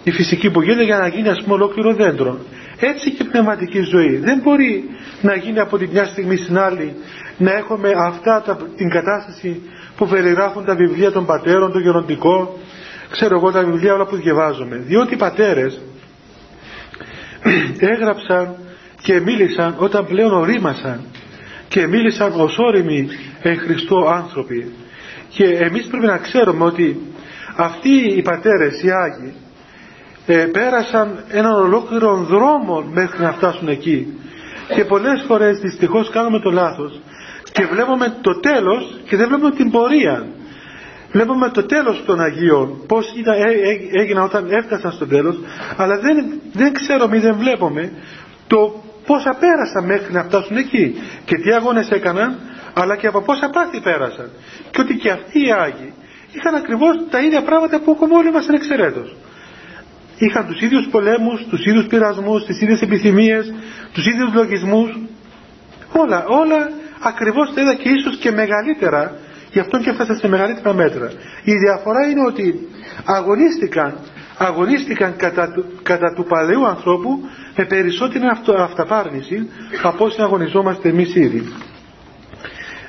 [0.05, 2.39] η φυσική που γίνεται για να γίνει ας πούμε ολόκληρο δέντρο
[2.81, 4.85] έτσι και η πνευματική ζωή δεν μπορεί
[5.21, 6.95] να γίνει από τη μια στιγμή στην άλλη
[7.43, 9.61] να έχουμε αυτά τα, την κατάσταση
[9.97, 12.59] που περιγράφουν τα βιβλία των πατέρων, το γεροντικό
[13.11, 15.81] ξέρω εγώ τα βιβλία όλα που διαβάζουμε διότι οι πατέρες
[17.93, 18.55] έγραψαν
[19.03, 21.01] και μίλησαν όταν πλέον ορίμασαν
[21.69, 23.09] και μίλησαν ως όριμοι
[23.43, 24.73] εν Χριστώ άνθρωποι.
[25.29, 27.01] Και εμείς πρέπει να ξέρουμε ότι
[27.57, 29.35] αυτοί οι πατέρες οι Άγιοι
[30.27, 34.19] ε, πέρασαν έναν ολόκληρο δρόμο μέχρι να φτάσουν εκεί.
[34.75, 37.01] Και πολλές φορές δυστυχώς κάνουμε το λάθος
[37.53, 40.27] και βλέπουμε το τέλος και δεν βλέπουμε την πορεία.
[41.13, 43.35] Βλέπουμε το τέλος των Αγίων πως ήταν,
[43.93, 45.39] έγιναν όταν έφτασαν στο τέλος
[45.77, 47.93] αλλά δεν, δεν ξέρουμε ή δεν βλέπουμε
[48.47, 50.95] το πόσα πέρασαν μέχρι να φτάσουν εκεί.
[51.25, 52.39] Και τι αγώνες έκαναν
[52.75, 54.31] αλλά και από πόσα πάθη πέρασαν.
[54.71, 55.93] Και ότι και αυτοί οι Άγιοι
[56.33, 59.17] είχαν ακριβώς τα ίδια πράγματα που έχουμε όλοι μας εξαιρέτως.
[60.19, 63.53] Είχαν τους ίδιους πολέμους, τους ίδιους πειρασμούς, τις ίδιες επιθυμίες,
[63.93, 64.99] τους ίδιους λογισμούς.
[65.93, 66.71] Όλα, όλα
[67.03, 69.17] ακριβώς τα είδα και ίσως και μεγαλύτερα
[69.53, 71.11] γι' αυτό και έφτασαν σε μεγαλύτερα μέτρα.
[71.45, 72.69] Η διαφορά είναι ότι
[73.05, 73.95] αγωνίστηκαν
[74.39, 79.49] αγωνίστηκαν κατά του, κατά του παλαιού ανθρώπου με περισσότερη αυτο, αυταπάρνηση
[79.83, 81.53] από όσοι αγωνιζόμαστε εμείς ήδη.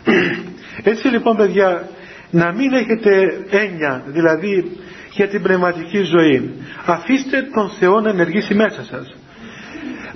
[0.91, 1.87] Έτσι λοιπόν παιδιά
[2.29, 4.77] να μην έχετε έννοια δηλαδή
[5.11, 6.51] για την πνευματική ζωή.
[6.85, 9.15] Αφήστε τον Θεό να ενεργήσει μέσα σας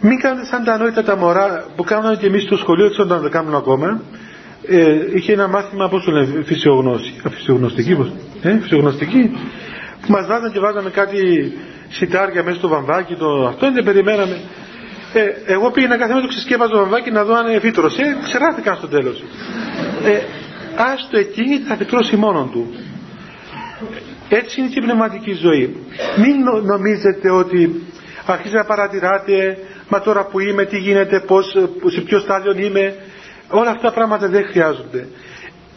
[0.02, 3.22] μην κάνετε σαν τα ανόητα τα μωρά που κάνουμε και εμείς στο σχολείο έτσι όταν
[3.22, 4.02] το κάνουμε ακόμα
[4.68, 9.32] ε, είχε ένα μάθημα πώς το λένε φυσιογνώση φυσιογνωστική πώς ε, φυσιογνωστική.
[10.02, 11.52] Που μας βάζανε και βάζαμε κάτι
[11.90, 14.38] σιτάρια μέσα στο βαμβάκι το αυτό δεν περιμέναμε.
[15.14, 18.88] Ε, εγώ πήγαινα κάθε μέρα το ξεσκέπαζα το βαμβάκι να δω αν εφήτρωσε ξεράθηκαν στο
[18.88, 19.24] τέλος.
[20.06, 20.20] Ε,
[20.94, 22.74] άστο εκεί θα φυτρώσει μόνον του.
[24.30, 25.76] Έτσι είναι και η πνευματική ζωή.
[26.18, 27.82] Μην νομίζετε ότι
[28.26, 29.58] αρχίζετε να παρατηράτε
[29.90, 31.46] μα τώρα που είμαι, τι γίνεται, πώς,
[31.86, 32.96] σε ποιο στάδιο είμαι
[33.50, 35.08] όλα αυτά τα πράγματα δεν χρειάζονται.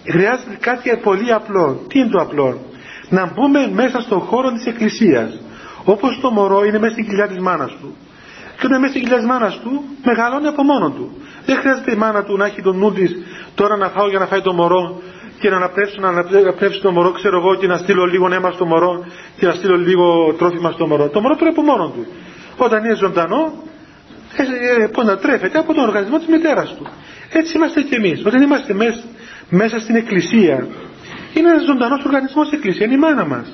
[0.08, 1.84] Χρειάζεται κάτι πολύ απλό.
[1.88, 2.60] Τι είναι το απλό;
[3.08, 5.40] Να μπούμε μέσα στον χώρο της εκκλησίας.
[5.84, 7.96] Όπως το μωρό είναι μέσα στην κοιλιά της μάνας του.
[8.58, 11.10] Και όταν μέσα στην κοιλιά της μάνας του μεγαλώνει από μόνο του.
[11.46, 13.10] Δεν χρειάζεται η μάνα του να έχει τον νου της
[13.54, 15.02] τώρα να φάω για να φάει το μωρό
[15.40, 18.66] και να αναπνεύσω, να αναπνεύσει το μωρό, ξέρω εγώ, και να στείλω λίγο αίμα στο
[18.66, 19.04] μωρό
[19.36, 21.08] και να στείλω λίγο τρόφιμα στο μωρό.
[21.08, 22.06] Το μωρό πρέπει από μόνο του.
[22.56, 23.52] Όταν είναι ζωντανό,
[24.36, 24.42] ε,
[25.00, 26.86] ε, να τρέφεται από τον οργανισμό της μητέρας του.
[27.32, 28.24] Έτσι είμαστε και εμείς.
[28.26, 29.02] Όταν είμαστε μέσα,
[29.50, 30.66] μέσα στην εκκλησία,
[31.34, 33.52] είναι ένας ζωντανός οργανισμός η εκκλησία, είναι η μάνα μας.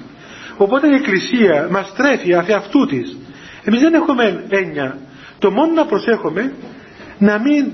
[0.56, 3.16] Οπότε η εκκλησία μας τρέφει αφ' αυτού της.
[3.64, 4.98] Εμείς δεν έχουμε έννοια.
[5.38, 6.52] Το μόνο να προσέχουμε
[7.18, 7.72] να μην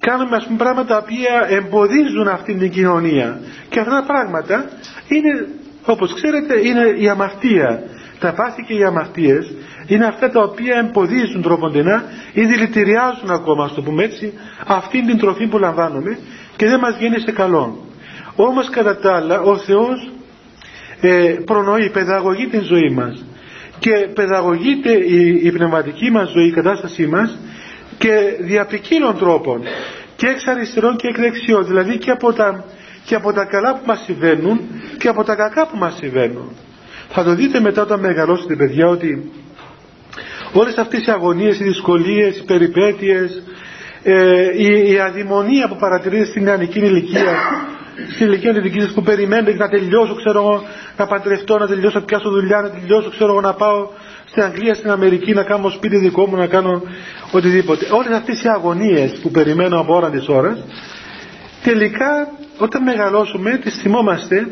[0.00, 4.68] κάνουμε ας πούμε πράγματα τα οποία εμποδίζουν αυτή την κοινωνία και αυτά τα πράγματα
[5.08, 5.48] είναι
[5.84, 7.82] όπως ξέρετε είναι η αμαρτία
[8.18, 9.52] τα πάθη και οι αμαρτίες
[9.86, 14.32] είναι αυτά τα οποία εμποδίζουν τροποντινά ή δηλητηριάζουν ακόμα στο πούμε έτσι
[14.66, 16.18] αυτή την τροφή που λαμβάνουμε
[16.56, 17.84] και δεν μας γίνει σε καλό
[18.36, 20.10] όμως κατά τα άλλα ο Θεός
[21.00, 23.24] ε, προνοεί, παιδαγωγεί την ζωή μας
[23.78, 27.38] και παιδαγωγείται η, η πνευματική μας ζωή, η κατάστασή μας
[27.98, 28.66] και δια
[29.18, 29.62] τρόπων
[30.16, 32.64] και εξ αριστερών και εκ δεξιών δηλαδή και από, τα,
[33.04, 34.60] και από τα καλά που μας συμβαίνουν
[34.98, 36.52] και από τα κακά που μας συμβαίνουν.
[37.08, 39.30] Θα το δείτε μετά όταν μεγαλώσετε παιδιά ότι
[40.60, 43.42] όλες αυτές οι αγωνίες, οι δυσκολίες, οι περιπέτειες
[44.02, 47.32] ε, η, η αδημονία που παρατηρείτε στην νεανική ηλικία
[48.14, 50.62] στην ηλικία της δικής που περιμένετε να τελειώσω, ξέρω εγώ,
[50.96, 53.88] να παντρευτώ, να τελειώσω, να πιάσω δουλειά, να τελειώσω, ξέρω εγώ, να πάω
[54.24, 56.82] στην Αγγλία, στην Αμερική, να κάνω σπίτι δικό μου, να κάνω
[57.32, 57.86] οτιδήποτε.
[57.90, 60.58] Όλες αυτές οι αγωνίες που περιμένω από ώρα της ώρας,
[61.62, 64.48] τελικά όταν μεγαλώσουμε τις θυμόμαστε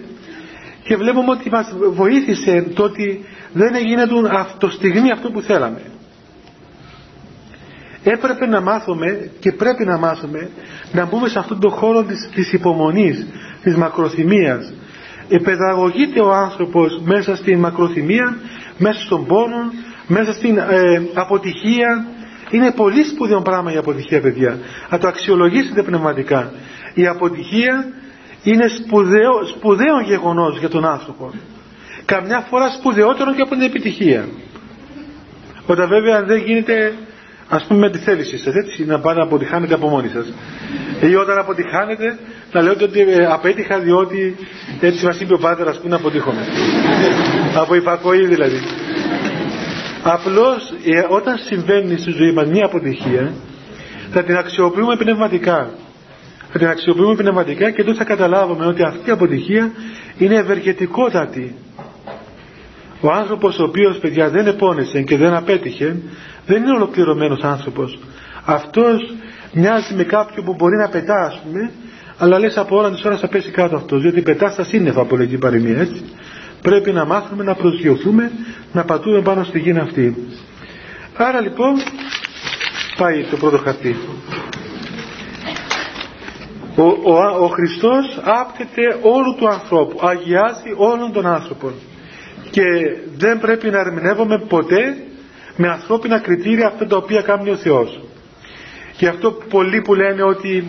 [0.82, 4.06] και βλέπουμε ότι μας βοήθησε το ότι δεν έγινε
[4.58, 5.80] το στιγμή αυτό που θέλαμε.
[8.04, 10.50] Έπρεπε να μάθουμε και πρέπει να μάθουμε
[10.92, 13.26] να μπούμε σε αυτόν τον χώρο της, της υπομονής,
[13.62, 14.72] της μακροθυμίας.
[15.28, 18.36] Επαιδαγωγείται ο άνθρωπος μέσα στην μακροθυμία,
[18.78, 19.72] μέσα στον πόνο,
[20.06, 22.06] μέσα στην ε, αποτυχία.
[22.50, 24.58] Είναι πολύ σπουδαίο πράγμα η αποτυχία παιδιά.
[24.90, 26.52] Να το αξιολογήσετε πνευματικά.
[26.94, 27.86] Η αποτυχία
[28.42, 31.30] είναι σπουδαίο, σπουδαίο γεγονός για τον άνθρωπο.
[32.04, 34.28] Καμιά φορά σπουδαιότερο και από την επιτυχία.
[35.66, 36.92] Όταν βέβαια δεν γίνεται
[37.56, 40.32] ας πούμε με τη θέληση σας έτσι να πάτε να αποτυχάνετε από μόνοι σας
[41.00, 42.18] ή όταν αποτυχάνετε
[42.52, 44.36] να λέτε ότι ε, απέτυχα διότι
[44.80, 46.40] έτσι μας είπε ο Πάτερ ας πούμε να αποτύχουμε
[47.56, 48.60] από υπακοή δηλαδή
[50.04, 53.32] Απλώς ε, όταν συμβαίνει στη ζωή μας μια αποτυχία
[54.12, 55.70] θα την αξιοποιούμε πνευματικά.
[56.52, 59.72] Θα την αξιοποιούμε πνευματικά και τότε θα καταλάβουμε ότι αυτή η αποτυχία
[60.18, 61.54] είναι ευεργετικότατη.
[63.04, 65.96] Ο άνθρωπος ο οποίος παιδιά δεν επώνεσε και δεν απέτυχε
[66.46, 67.98] δεν είναι ολοκληρωμένος άνθρωπος.
[68.44, 69.14] Αυτός
[69.52, 71.70] μοιάζει με κάποιον που μπορεί να πετά ας πούμε
[72.18, 75.16] αλλά λες από όλα τις ώρες θα πέσει κάτω αυτός διότι πετά στα σύννεφα από
[75.16, 76.04] λέγει παροιμία έτσι.
[76.62, 78.30] Πρέπει να μάθουμε να προσγειωθούμε
[78.72, 80.16] να πατούμε πάνω στη γη αυτή.
[81.16, 81.72] Άρα λοιπόν
[82.96, 83.96] πάει το πρώτο χαρτί.
[86.76, 91.72] Ο, ο, ο Χριστός άπτεται όλου του ανθρώπου αγιάζει όλων των άνθρωπων
[92.52, 92.62] και
[93.16, 94.96] δεν πρέπει να ερμηνεύουμε ποτέ
[95.56, 98.00] με ανθρώπινα κριτήρια αυτά τα οποία κάνει ο Θεός
[98.96, 100.68] και αυτό πολλοί που λένε ότι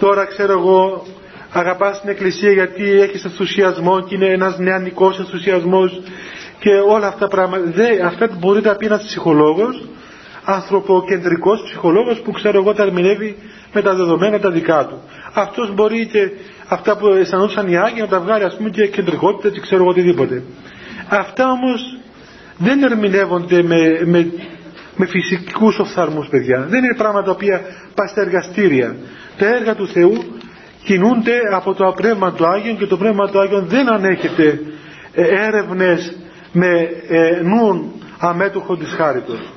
[0.00, 1.06] τώρα ξέρω εγώ
[1.52, 6.02] αγαπάς την εκκλησία γιατί έχεις ενθουσιασμό και είναι ένας νεανικός ενθουσιασμός
[6.58, 7.70] και όλα αυτά τα πράγματα.
[7.70, 9.84] Δε, αυτά μπορεί να πει ένας ψυχολόγος,
[10.44, 13.36] ανθρωποκεντρικός ψυχολόγος που ξέρω εγώ τα ερμηνεύει
[13.72, 15.00] με τα δεδομένα τα δικά του.
[15.32, 16.30] Αυτός μπορεί και
[16.68, 19.90] αυτά που αισθανόντουσαν οι Άγιοι να τα βγάλει ας πούμε και κεντρικότητα και ξέρω εγώ
[19.90, 20.42] οτιδήποτε.
[21.08, 21.98] Αυτά όμως
[22.58, 24.32] δεν ερμηνεύονται με, με
[24.96, 26.66] με φυσικούς οφθαλμούς παιδιά.
[26.68, 27.60] Δεν είναι πράγματα τα οποία
[27.94, 28.96] πας στα εργαστήρια.
[29.38, 30.24] Τα έργα του Θεού
[30.84, 34.60] κινούνται από το πνεύμα του Άγιον και το πνεύμα του Άγιον δεν ανέχεται
[35.14, 36.16] ε, έρευνες
[36.52, 39.52] με ε, νουν αμέτωχο της χάριτος.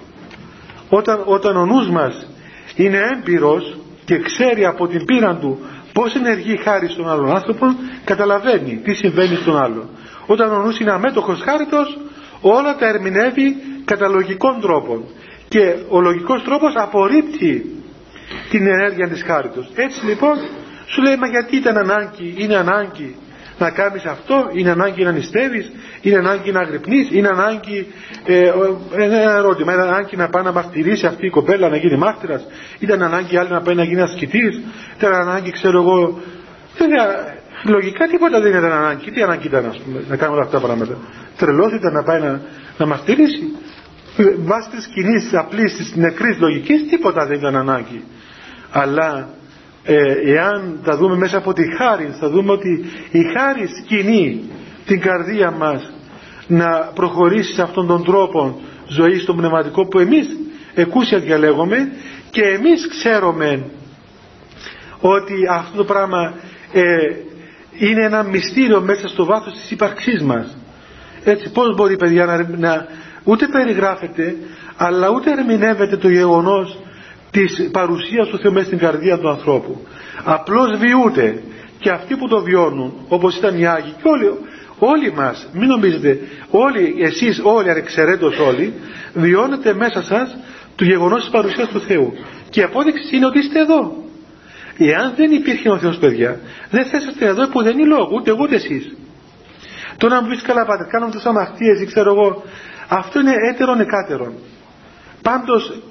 [0.90, 2.28] Όταν, όταν ο νους μας
[2.76, 5.60] είναι έμπειρος και ξέρει από την πείρα του
[5.94, 7.66] πώς ενεργεί η χάρη στον άλλον άνθρωπο
[8.04, 9.90] καταλαβαίνει τι συμβαίνει στον άλλο
[10.28, 11.98] όταν ο νους είναι αμέτωχος χάριτος
[12.42, 15.04] όλα τα ερμηνεύει κατά λογικών τρόπων.
[15.48, 17.76] Και ο λογικός τρόπος απορρίπτει
[18.50, 19.70] την ενέργεια της χάριτος.
[19.76, 20.38] Έτσι λοιπόν
[20.88, 23.16] σου λέει μα γιατί ήταν ανάγκη είναι ανάγκη
[23.60, 27.88] να κάνεις αυτό είναι ανάγκη να νηστεύεις είναι ανάγκη να αγρυπνείς είναι ανάγκη
[28.26, 28.52] ε,
[28.96, 32.46] ένα ερώτημα είναι ανάγκη να πάει να μαρτυρήσει αυτή η κοπέλα να γίνει μάρτυρας
[32.80, 34.62] ήταν ανάγκη άλλη να πάει να γίνει ασκητής
[34.98, 36.20] ήταν ανάγκη ξέρω εγώ
[36.78, 39.12] βέβαια λογικά τίποτα δεν ήταν ανάγκη.
[39.12, 40.98] Τι ανάγκη ήταν ας πούμε, να κάνουμε αυτά τα πράγματα.
[41.38, 42.42] Τρελός ήταν να πάει να,
[42.78, 43.56] να μαρτυρήσει
[44.46, 48.04] βάσει της κοινής απλής της νεκρής λογικής τίποτα δεν ήταν ανάγκη.
[48.72, 49.30] Αλλά
[49.84, 54.42] ε, εάν τα δούμε μέσα από τη χάρη θα δούμε ότι η χάρη σκηνεί
[54.86, 55.92] την καρδία μας
[56.48, 60.28] να προχωρήσει σε αυτόν τον τρόπο ζωής στο πνευματικό που εμείς
[60.74, 61.92] εκούσια διαλέγουμε
[62.30, 63.64] και εμείς ξέρουμε
[65.00, 66.34] ότι αυτό το πράγμα
[66.74, 66.82] ε,
[67.78, 70.58] είναι ένα μυστήριο μέσα στο βάθος της ύπαρξής μας.
[71.24, 72.88] Έτσι πώς μπορεί παιδιά να, να,
[73.24, 74.36] ούτε περιγράφεται
[74.78, 76.80] αλλά ούτε ερμηνεύεται το γεγονός
[77.32, 79.86] της παρουσίας του Θεού μέσα στην καρδία του ανθρώπου.
[80.24, 81.42] Απλώς βιούται.
[81.80, 84.26] Και αυτοί που το βιώνουν όπως ήταν οι Άγιοι και όλοι,
[84.80, 88.74] όλοι μας μην νομίζετε όλοι εσείς όλοι ανεξαιρέτως όλοι
[89.14, 90.38] βιώνετε μέσα σας
[90.76, 92.14] το γεγονός της παρουσίας του Θεού.
[92.50, 94.07] Και η απόδειξη είναι ότι είστε εδώ
[94.78, 98.30] εάν δεν υπήρχε ο Θεός παιδιά δεν θα είσαστε εδώ που δεν είναι λόγο ούτε
[98.30, 98.96] εγώ ούτε εσείς
[99.98, 102.44] τώρα να μου πεις καλά πάτε κάνουμε τους αμαρτίες ή ξέρω εγώ
[102.88, 104.34] αυτό είναι έτερον εκάτερον.
[105.22, 105.82] Πάντως,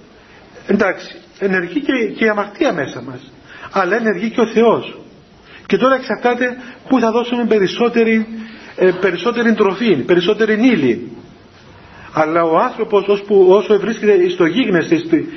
[0.67, 3.33] εντάξει, ενεργεί και, και η αμαρτία μέσα μας.
[3.73, 4.99] Αλλά ενεργεί και ο Θεός.
[5.67, 6.57] Και τώρα εξαρτάται
[6.89, 8.27] πού θα δώσουμε περισσότερη,
[8.77, 11.11] ε, περισσότερη τροφή, περισσότερη ύλη.
[12.13, 15.29] Αλλά ο άνθρωπος ώσπου, όσο βρίσκεται στο γίγνεσθε, στη,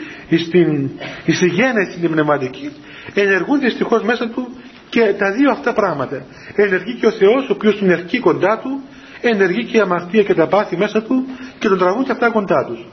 [0.43, 0.89] στην,
[1.27, 2.71] στη γένεση την πνευματική,
[3.13, 4.57] ενεργούν δυστυχώς μέσα του
[4.89, 6.25] και τα δύο αυτά πράγματα.
[6.55, 8.81] Ενεργεί και ο Θεός, ο οποίος την ερχεί κοντά του
[9.21, 11.25] ενεργεί και η αμαρτία και τα πάθη μέσα του
[11.59, 12.87] και τον τραβούν και αυτά κοντά τους.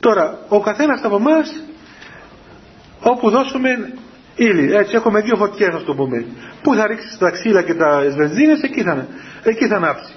[0.00, 1.62] Τώρα, ο καθένας από εμάς
[3.00, 3.92] όπου δώσουμε
[4.34, 6.24] ύλη, έτσι έχουμε δύο φωτιές να το πούμε,
[6.62, 9.06] πού θα ρίξεις τα ξύλα και τα βενζίνες, εκεί θα,
[9.42, 10.12] εκεί θα ανάψει.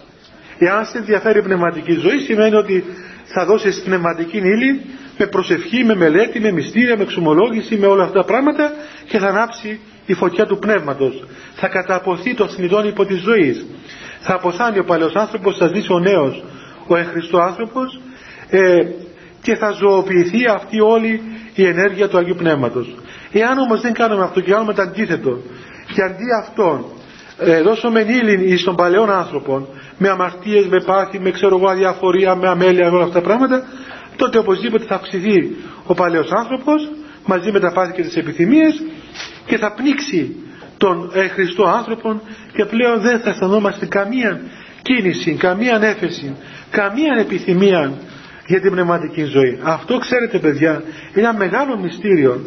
[0.57, 2.83] Εάν σε ενδιαφέρει η πνευματική ζωή σημαίνει ότι
[3.25, 4.81] θα δώσεις πνευματική ύλη
[5.21, 8.71] με προσευχή, με μελέτη, με μυστήρια, με εξομολόγηση, με όλα αυτά τα πράγματα
[9.07, 11.23] και θα ανάψει η φωτιά του πνεύματος.
[11.55, 13.65] Θα καταποθεί το θνητόν υπό της ζωής
[14.21, 16.43] θα αποθάνει ο παλαιός άνθρωπος, θα ζήσει ο νέος,
[16.87, 17.99] ο εχριστό άνθρωπος
[18.49, 18.77] ε,
[19.41, 21.21] και θα ζωοποιηθεί αυτή όλη
[21.53, 22.95] η ενέργεια του Αγίου Πνεύματος.
[23.31, 25.39] Εάν όμως δεν κάνουμε αυτό και κάνουμε το αντίθετο
[25.93, 26.85] και αντί αυτόν
[27.39, 29.67] ε, δώσουμε ύλη στον παλαιόν άνθρωπο
[29.97, 33.63] με αμαρτίες, με πάθη, με ξέρω εγώ αδιαφορία, με αμέλεια, όλα αυτά τα πράγματα
[34.21, 35.55] τότε οπωσδήποτε θα αυξηθεί
[35.85, 36.89] ο παλαιός άνθρωπος
[37.25, 38.83] μαζί με τα πάθη και τις επιθυμίες
[39.45, 40.35] και θα πνίξει
[40.77, 42.21] τον ε, Χριστό άνθρωπο
[42.53, 44.41] και πλέον δεν θα αισθανόμαστε καμία
[44.81, 46.35] κίνηση, καμία ανέφεση,
[46.71, 47.93] καμία επιθυμία
[48.47, 49.59] για την πνευματική ζωή.
[49.63, 50.83] Αυτό ξέρετε παιδιά
[51.15, 52.41] είναι ένα μεγάλο μυστήριο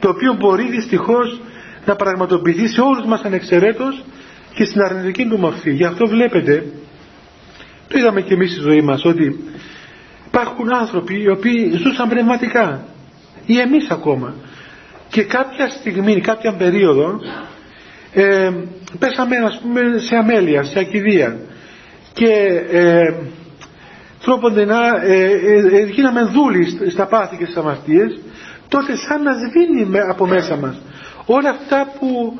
[0.00, 1.40] το οποίο μπορεί δυστυχώς
[1.86, 4.04] να πραγματοποιηθεί σε όλους μας ανεξαιρέτως
[4.54, 5.70] και στην αρνητική του μορφή.
[5.72, 6.64] Γι' αυτό βλέπετε,
[7.88, 9.38] το είδαμε και εμείς στη ζωή μας, ότι
[10.28, 12.84] Υπάρχουν άνθρωποι οι οποίοι ζούσαν πνευματικά.
[13.46, 14.34] Ή εμείς ακόμα.
[15.08, 17.20] Και κάποια στιγμή, κάποια περίοδο
[18.12, 18.50] ε,
[18.98, 21.36] πέσαμε ας πούμε σε αμέλεια, σε ακιδεία.
[22.12, 22.32] Και
[22.70, 23.14] ε,
[24.24, 25.24] τρόπον να ε,
[25.76, 28.20] ε, γίναμε δούλοι στα πάθη και στις αμαρτίες
[28.68, 30.80] τότε σαν να σβήνει από μέσα μας
[31.26, 32.38] όλα αυτά που,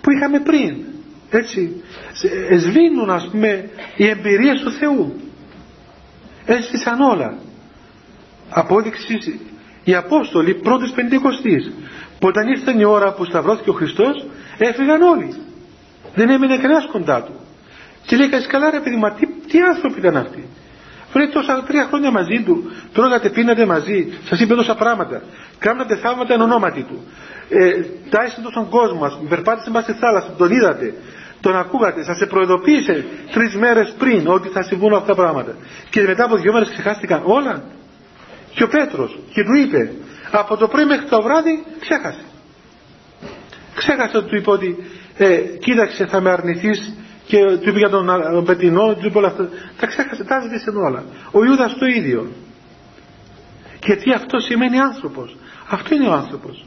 [0.00, 0.76] που είχαμε πριν.
[1.30, 1.82] Έτσι
[2.58, 5.25] σβήνουν ας πούμε οι εμπειρίες του Θεού
[6.46, 7.34] έσβησαν όλα
[8.50, 9.40] απόδειξη
[9.84, 11.72] οι Απόστολοι πρώτης Πεντηκοστής
[12.18, 14.26] που όταν ήρθε η ώρα που σταυρώθηκε ο Χριστός
[14.58, 15.34] έφυγαν όλοι
[16.14, 17.32] δεν έμεινε κανένας κοντά του
[18.06, 20.48] και λέει καλά ρε παιδί μα τι, τι άνθρωποι ήταν αυτοί;
[21.12, 25.22] Βρε τόσα τρία χρόνια μαζί του, τρώγατε, πίνατε μαζί, σας είπε τόσα πράγματα.
[25.58, 27.04] Κάνατε θαύματα εν ονόματι του.
[27.48, 30.94] Ε, τάισε τον κόσμο, ας πούμε, περπάτησε μέσα στη θάλασσα, τον είδατε,
[31.40, 35.54] τον ακούγατε, σας προειδοποίησε τρεις μέρες πριν ότι θα συμβούν αυτά τα πράγματα.
[35.90, 37.64] Και μετά από δύο μέρες ξεχάστηκαν όλα.
[38.54, 39.92] Και ο Πέτρος, και του είπε,
[40.30, 42.24] από το πρωί μέχρι το βράδυ ξέχασε.
[43.74, 44.76] Ξέχασε ότι του είπε ότι
[45.16, 46.94] ε, κοίταξε θα με αρνηθείς
[47.26, 49.48] και του είπε για τον, τον Πετινό, του είπε όλα αυτά.
[49.80, 51.04] Τα ξέχασε, τα σβήσε όλα.
[51.30, 52.30] Ο Ιούδας το ίδιο.
[53.84, 55.36] Γιατί αυτό σημαίνει άνθρωπος.
[55.68, 56.64] Αυτό είναι ο άνθρωπος.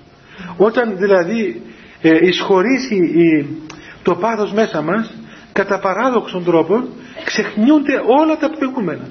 [0.57, 1.61] Όταν δηλαδή
[2.01, 3.47] ε, εισχωρήσει η,
[4.03, 5.13] το πάθος μέσα μας,
[5.53, 6.83] κατά παράδοξον τρόπο,
[7.25, 9.07] ξεχνιούνται όλα τα προηγούμενα.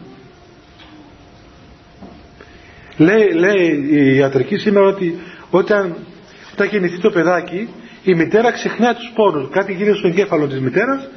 [2.97, 5.19] Λέει, λέει η ιατρική σήμερα ότι
[5.51, 5.97] όταν,
[6.53, 7.69] όταν γεννηθεί το παιδάκι,
[8.03, 9.49] η μητέρα ξεχνά τους πόνους.
[9.51, 11.09] Κάτι γίνεται στο εγκέφαλο της μητέρας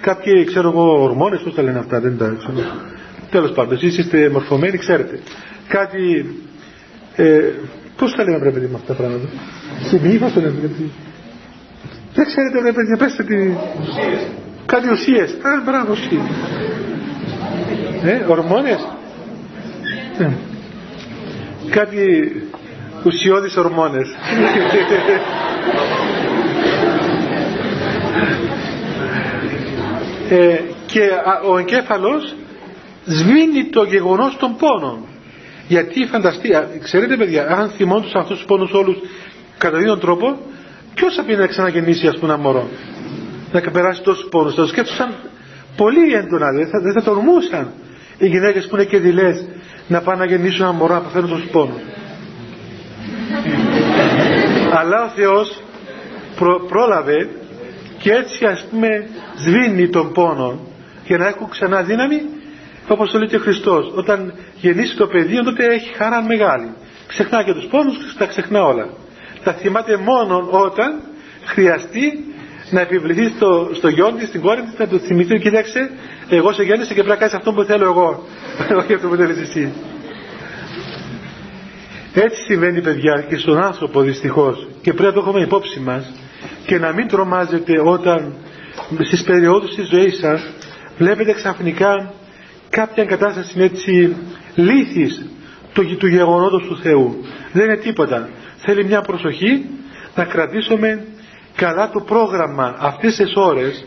[0.00, 2.52] κάποιοι ξέρω εγώ ορμόνες πώς τα λένε αυτά δεν τα ξέρω
[3.30, 5.20] τέλος πάντων εσείς είστε μορφωμένοι ξέρετε
[5.68, 6.26] κάτι
[7.16, 7.40] ε,
[7.96, 9.28] πώς τα λένε πρέπει με αυτά τα πράγματα
[9.88, 10.54] χημική πώς τα λένε
[12.16, 13.56] δεν ξέρετε ρε παιδιά πέστε τι
[14.66, 15.30] κάτι ουσίες.
[15.32, 16.20] Α μπράβο ουσίες.
[18.02, 18.86] Ε, ορμόνες.
[20.18, 20.28] Ε.
[21.70, 22.32] κάτι
[23.04, 24.08] ουσιώδεις ορμόνες.
[30.30, 31.00] Ε, και
[31.50, 32.34] ο εγκέφαλος
[33.04, 34.98] σβήνει το γεγονός των πόνων.
[35.68, 36.48] Γιατί φανταστεί,
[36.82, 38.96] ξέρετε παιδιά αν θυμόντουσαν αυτούς τους πόνους όλους
[39.58, 40.38] κατά δύο τρόπο
[40.96, 42.68] ποιος θα πει να ξαναγεννήσει ας πούμε ένα μωρό;
[43.52, 44.54] Να περάσει τόσους πόνους.
[44.54, 45.14] Θα το σκέφτουσαν
[45.76, 47.72] πολύ έντονα δεν θα, δεν θα τολμούσαν
[48.18, 49.44] οι γυναίκες που είναι και δειλές
[49.88, 51.80] να πάνε να γεννήσουν ένα μωρό να παθαίνουν τόσους πόνους.
[54.72, 55.62] Αλλά ο Θεός
[56.68, 57.28] πρόλαβε
[57.98, 60.60] και έτσι ας πούμε σβήνει τον πόνο
[61.06, 62.22] για να έχουν ξανά δύναμη
[62.88, 63.92] όπως το λέει και ο Χριστός.
[63.94, 66.68] Όταν γεννήσει το παιδί τότε έχει χαρά μεγάλη.
[67.06, 68.88] Ξεχνά και τους πόνους τα ξεχνά όλα
[69.46, 71.00] τα θυμάται μόνο όταν
[71.44, 72.24] χρειαστεί
[72.70, 75.90] να επιβληθεί στο, στο γιο της, στην κόρη της, να του θυμηθεί, κοίταξε,
[76.28, 78.26] εγώ σε γέννησα και πρέπει να κάνεις αυτό που θέλω εγώ,
[78.80, 79.72] όχι αυτό που θέλεις εσύ.
[82.14, 86.12] Έτσι συμβαίνει παιδιά και στον άνθρωπο δυστυχώς και πρέπει να το έχουμε υπόψη μας
[86.66, 88.34] και να μην τρομάζετε όταν
[89.04, 90.50] στις περιόδους της ζωής σας
[90.98, 92.12] βλέπετε ξαφνικά
[92.70, 94.16] κάποια κατάσταση έτσι
[94.54, 95.26] λύθης
[95.72, 97.24] του, του γεγονότος του Θεού.
[97.52, 98.28] Δεν είναι τίποτα.
[98.58, 99.64] Θέλει μια προσοχή
[100.14, 101.04] να κρατήσουμε
[101.56, 103.84] καλά το πρόγραμμα αυτές τις ώρες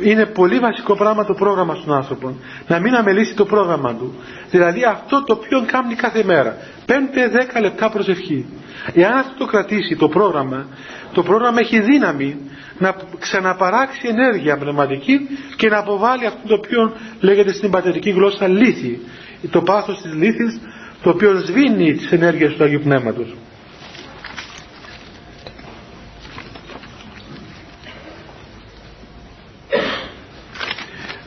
[0.00, 2.36] είναι πολύ βασικό πράγμα το πρόγραμμα στον άνθρωπο.
[2.68, 4.14] Να μην αμελήσει το πρόγραμμα του.
[4.50, 6.56] Δηλαδή αυτό το οποίο κάνει κάθε μέρα.
[6.86, 6.92] 5-10
[7.60, 8.46] λεπτά προσευχή.
[8.94, 10.66] Εάν αυτό το κρατήσει το πρόγραμμα,
[11.12, 12.36] το πρόγραμμα έχει δύναμη
[12.78, 15.18] να ξαναπαράξει ενέργεια πνευματική
[15.56, 19.00] και να αποβάλει αυτό το οποίο λέγεται στην πατερική γλώσσα λύθη.
[19.50, 20.60] Το πάθος της λύθης
[21.02, 23.34] το οποίο σβήνει τις ενέργειες του Αγίου Πνεύματος.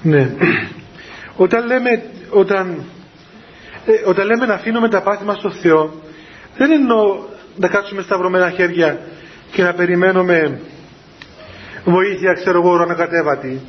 [0.05, 0.29] Ναι.
[1.35, 2.83] Όταν λέμε, όταν,
[3.85, 5.93] ε, όταν λέμε να αφήνουμε τα πάθη μας στο Θεό,
[6.57, 7.23] δεν εννοώ
[7.55, 8.99] να κάτσουμε σταυρωμένα χέρια
[9.51, 10.59] και να περιμένουμε
[11.85, 13.61] βοήθεια, ξέρω εγώ, ανακατέβατη.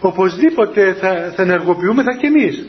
[0.00, 2.66] Οπωσδήποτε θα, θα ενεργοποιούμε θα και εμείς.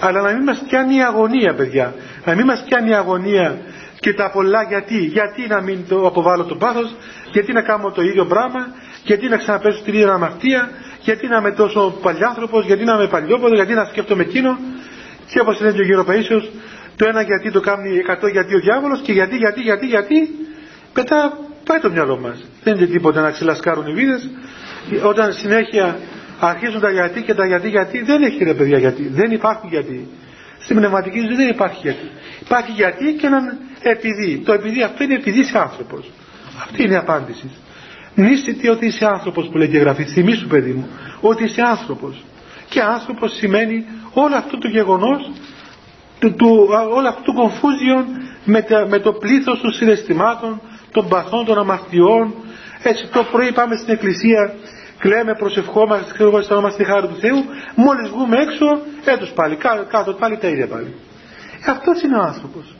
[0.00, 1.94] Αλλά να μην μας πιάνει η αγωνία, παιδιά.
[2.24, 3.58] Να μην μας πιάνει η αγωνία
[4.00, 4.98] και τα πολλά γιατί.
[4.98, 6.94] Γιατί να μην το αποβάλω το πάθος,
[7.32, 8.68] γιατί να κάνω το ίδιο πράγμα,
[9.04, 10.70] γιατί να ξαναπέσω την ίδια αμαρτία,
[11.08, 14.58] γιατί να είμαι τόσο παλιάνθρωπος, γιατί να είμαι παλιόποδος, γιατί να σκέφτομαι εκείνο.
[15.30, 16.50] Και όπως είναι και ο γύρος
[16.98, 20.18] το ένα γιατί το κάνει εκατό γιατί ο διάβολος και γιατί, γιατί, γιατί, γιατί,
[20.94, 22.44] μετά πάει το μυαλό μας.
[22.64, 24.30] Δεν είναι τίποτα να ξυλασκάρουν οι βίδες.
[25.02, 25.98] Όταν συνέχεια
[26.40, 29.08] αρχίζουν τα γιατί και τα γιατί, γιατί, δεν έχει ρε παιδιά γιατί.
[29.08, 30.08] Δεν υπάρχουν γιατί.
[30.60, 32.10] Στην πνευματική ζωή δεν υπάρχει γιατί.
[32.40, 34.42] Υπάρχει γιατί και έναν επειδή.
[34.44, 36.10] Το επειδή αυτό είναι επειδή είσαι άνθρωπος.
[36.64, 37.50] Αυτή είναι η απάντηση.
[38.18, 40.04] Νίστητη ότι είσαι άνθρωπος που λέει και γραφή.
[40.04, 40.88] Θυμήσου παιδί μου
[41.20, 42.24] ότι είσαι άνθρωπος.
[42.68, 45.30] Και άνθρωπος σημαίνει όλο αυτό το γεγονός
[46.18, 48.04] του, του, όλο αυτό το confusion
[48.44, 50.60] με, με το πλήθος των συναισθημάτων,
[50.92, 52.34] των παθών, των αμαρτιών.
[52.82, 54.54] Έτσι το πρωί πάμε στην εκκλησία,
[54.98, 57.44] κλαίμε, προσευχόμαστε, ξέρω αισθανόμαστε τη χάρη του Θεού,
[57.74, 59.56] μόλις βγούμε έξω, έτος πάλι,
[59.88, 60.94] κάτω, πάλι τα ίδια πάλι.
[61.66, 62.76] Ε, αυτός είναι ο άνθρωπος.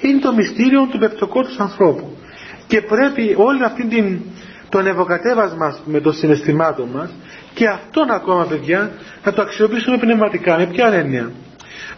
[0.00, 2.16] Είναι το μυστήριο του πεπτοκότους ανθρώπου.
[2.66, 4.20] Και πρέπει όλη αυτή την,
[4.68, 7.10] το ευωκατέβασμα με το συναισθημάτων μας
[7.54, 8.90] και αυτόν ακόμα παιδιά
[9.24, 10.56] να το αξιοποιήσουμε πνευματικά.
[10.58, 11.30] Με ποια έννοια;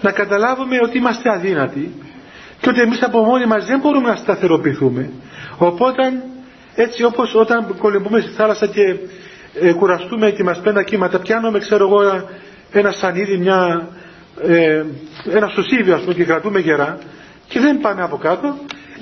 [0.00, 1.92] Να καταλάβουμε ότι είμαστε αδύνατοι
[2.60, 5.10] και ότι εμείς από μόνοι μας δεν μπορούμε να σταθεροποιηθούμε.
[5.58, 6.02] Οπότε
[6.74, 8.96] έτσι όπως όταν κολυμπούμε στη θάλασσα και
[9.60, 12.24] ε, κουραστούμε και μας πέντε κύματα πιάνουμε ξέρω εγώ ένα,
[12.72, 13.88] ένα σανίδι, μια,
[14.42, 14.84] ε,
[15.32, 16.98] ένα σωσίδιο ας πούμε και κρατούμε γερά
[17.48, 18.56] και δεν πάμε από κάτω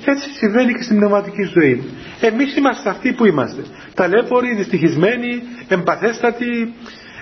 [0.05, 1.83] έτσι συμβαίνει και στην πνευματική ζωή.
[2.21, 3.61] Εμείς είμαστε αυτοί που είμαστε.
[3.93, 6.73] Ταλέποροι, δυστυχισμένοι, εμπαθέστατοι,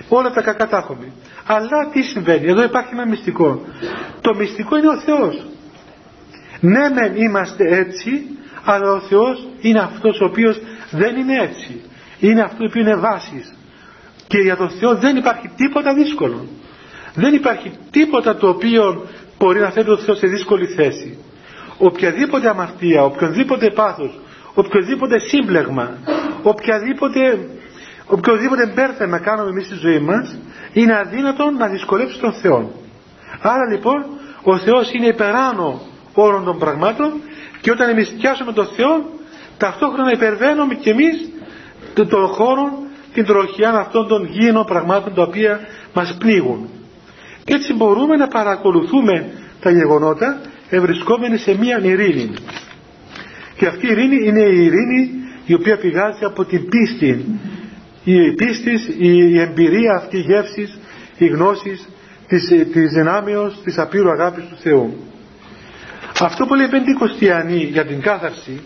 [0.08, 1.12] όλα τα κακά τα έχουμε.
[1.46, 3.64] Αλλά τι συμβαίνει, εδώ υπάρχει ένα μυστικό.
[4.20, 5.46] Το μυστικό είναι ο Θεός.
[6.60, 8.22] Ναι μεν είμαστε έτσι,
[8.64, 11.80] αλλά ο Θεός είναι αυτός ο οποίος δεν είναι έτσι.
[12.20, 13.54] Είναι αυτό που είναι βάσης.
[14.26, 16.46] Και για τον Θεό δεν υπάρχει τίποτα δύσκολο.
[17.14, 19.06] Δεν υπάρχει τίποτα το οποίο
[19.38, 21.18] μπορεί να θέτει τον Θεός σε δύσκολη θέση
[21.78, 24.18] οποιαδήποτε αμαρτία, οποιοδήποτε πάθος,
[24.58, 25.90] οποιοδήποτε σύμπλεγμα,
[26.42, 27.48] οποιαδήποτε,
[28.06, 30.36] οποιοδήποτε μπέρθεμα κάνουμε εμείς στη ζωή μας,
[30.72, 32.72] είναι αδύνατο να δυσκολεύσει τον Θεό.
[33.40, 34.06] Άρα λοιπόν
[34.42, 35.80] ο Θεός είναι υπεράνω
[36.14, 37.12] όλων των πραγμάτων
[37.60, 39.04] και όταν εμείς πιάσουμε τον Θεό,
[39.58, 41.30] ταυτόχρονα υπερβαίνουμε και εμείς
[41.94, 42.78] τον χώρο,
[43.14, 45.60] την τροχιά αυτών των γήινων πραγμάτων τα οποία
[45.94, 46.68] μας πνίγουν.
[47.44, 49.30] Και έτσι μπορούμε να παρακολουθούμε
[49.60, 50.40] τα γεγονότα
[50.70, 52.34] ευρισκόμενοι σε μία ειρήνη.
[53.58, 55.10] Και αυτή η ειρήνη είναι η ειρήνη
[55.46, 57.24] η οποία πηγάζει από την πίστη.
[58.04, 60.78] Η πίστης, η εμπειρία αυτή η γεύσης,
[61.18, 61.88] η γνώσης
[62.28, 64.96] της, της δυνάμεως, της απείρου αγάπης του Θεού.
[66.20, 68.60] Αυτό που λέει Πεντηκοστιανή για την κάθαρση,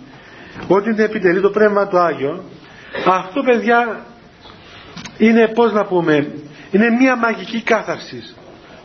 [0.69, 2.45] ότι είναι επιτελεί το Πνεύμα του Άγιο,
[3.07, 4.07] αυτό παιδιά
[5.19, 6.33] είναι πώς να πούμε,
[6.71, 8.23] είναι μια μαγική κάθαρση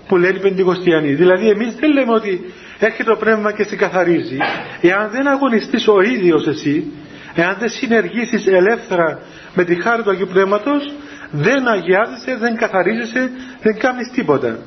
[0.08, 1.14] που λένε οι Πεντηκοστιανοί.
[1.14, 4.38] Δηλαδή εμείς δεν λέμε ότι έρχεται το πνεύμα και σε καθαρίζει.
[4.82, 6.92] Εάν δεν αγωνιστείς ο ίδιος εσύ,
[7.36, 9.20] εάν δεν συνεργήσεις ελεύθερα
[9.54, 10.94] με τη χάρη του Αγίου Πνεύματος,
[11.32, 14.60] δεν αγιάζεσαι, δεν καθαρίζεσαι, δεν κάνεις τίποτα.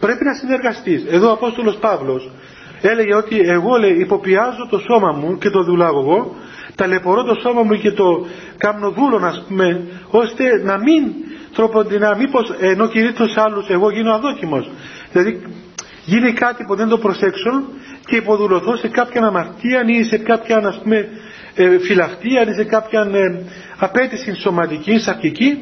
[0.00, 1.04] Πρέπει να συνεργαστείς.
[1.10, 2.30] Εδώ ο Απόστολος Παύλος
[2.82, 6.36] έλεγε ότι εγώ λέει υποποιάζω το σώμα μου και το δουλάγω εγώ,
[6.74, 8.26] ταλαιπωρώ το σώμα μου και το
[8.58, 11.02] κάνω δούλο ας πούμε, ώστε να μην
[11.54, 14.70] τροποντινά, μήπως ενώ κηρύττω άλλους εγώ γίνω αδόκιμος.
[15.12, 15.42] Δηλαδή
[16.10, 17.52] γίνει κάτι που δεν το προσέξω
[18.06, 21.08] και υποδουλωθώ σε κάποια αμαρτία ή σε κάποια ας πούμε
[21.54, 23.44] ε, φιλαυτία ή σε κάποια ε,
[23.78, 25.58] απέτηση σωματική, σαρκική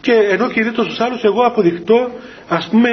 [0.00, 2.10] και ενώ κηρύττω στους άλλους εγώ αποδεικτώ
[2.48, 2.90] ας πούμε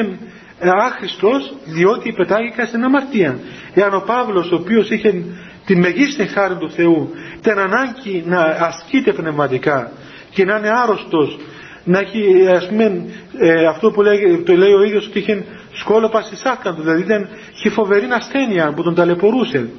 [0.60, 3.39] ε, άχρηστος διότι πετάγηκα στην αμαρτία.
[3.74, 5.24] Εάν ο Παύλος ο οποίος είχε
[5.66, 9.91] την μεγίστη χάρη του Θεού ήταν ανάγκη να ασκείται πνευματικά
[10.30, 11.39] και να είναι άρρωστος
[11.84, 13.06] να έχει ας πούμε
[13.39, 15.43] ε, αυτό που λέει, το λέει ο ίδιος ότι είχε
[15.74, 19.70] σκόλοπα στη σάρκα του δηλαδή ήταν, είχε φοβερή ασθένεια που τον ταλαιπωρούσε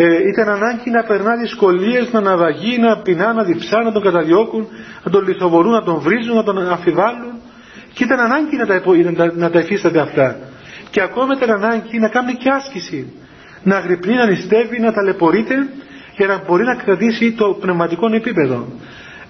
[0.00, 4.66] ε, ήταν ανάγκη να περνά δυσκολίες, να αναβαγεί, να πεινά, να διψά, να τον καταδιώκουν,
[5.04, 7.32] να τον λιθοβορούν, να τον βρίζουν, να τον αφιβάλλουν.
[7.92, 8.82] Και ήταν ανάγκη να τα,
[9.16, 10.36] να, να τα εφίσταται αυτά.
[10.90, 13.12] Και ακόμα ήταν ανάγκη να κάνει και άσκηση.
[13.62, 15.68] Να αγρυπνεί, να νηστεύει, να ταλαιπωρείται
[16.16, 18.66] για να μπορεί να κρατήσει το πνευματικό επίπεδο.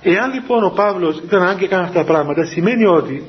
[0.03, 3.25] Εάν λοιπόν ο Παύλος ήταν ανάγκη να κάνει αυτά τα πράγματα, σημαίνει ότι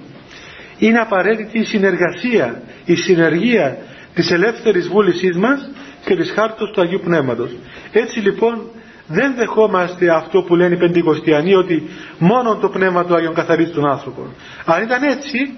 [0.79, 3.77] είναι απαραίτητη η συνεργασία, η συνεργία
[4.13, 5.69] της ελεύθερης βούλησής μας
[6.05, 7.51] και της χάρτος του Αγίου Πνεύματος.
[7.91, 8.61] Έτσι λοιπόν
[9.07, 11.83] δεν δεχόμαστε αυτό που λένε οι Πεντηκοστιανοί ότι
[12.17, 14.21] μόνο το Πνεύμα του Άγιον καθαρίζει τον άνθρωπο.
[14.65, 15.53] Αν ήταν έτσι,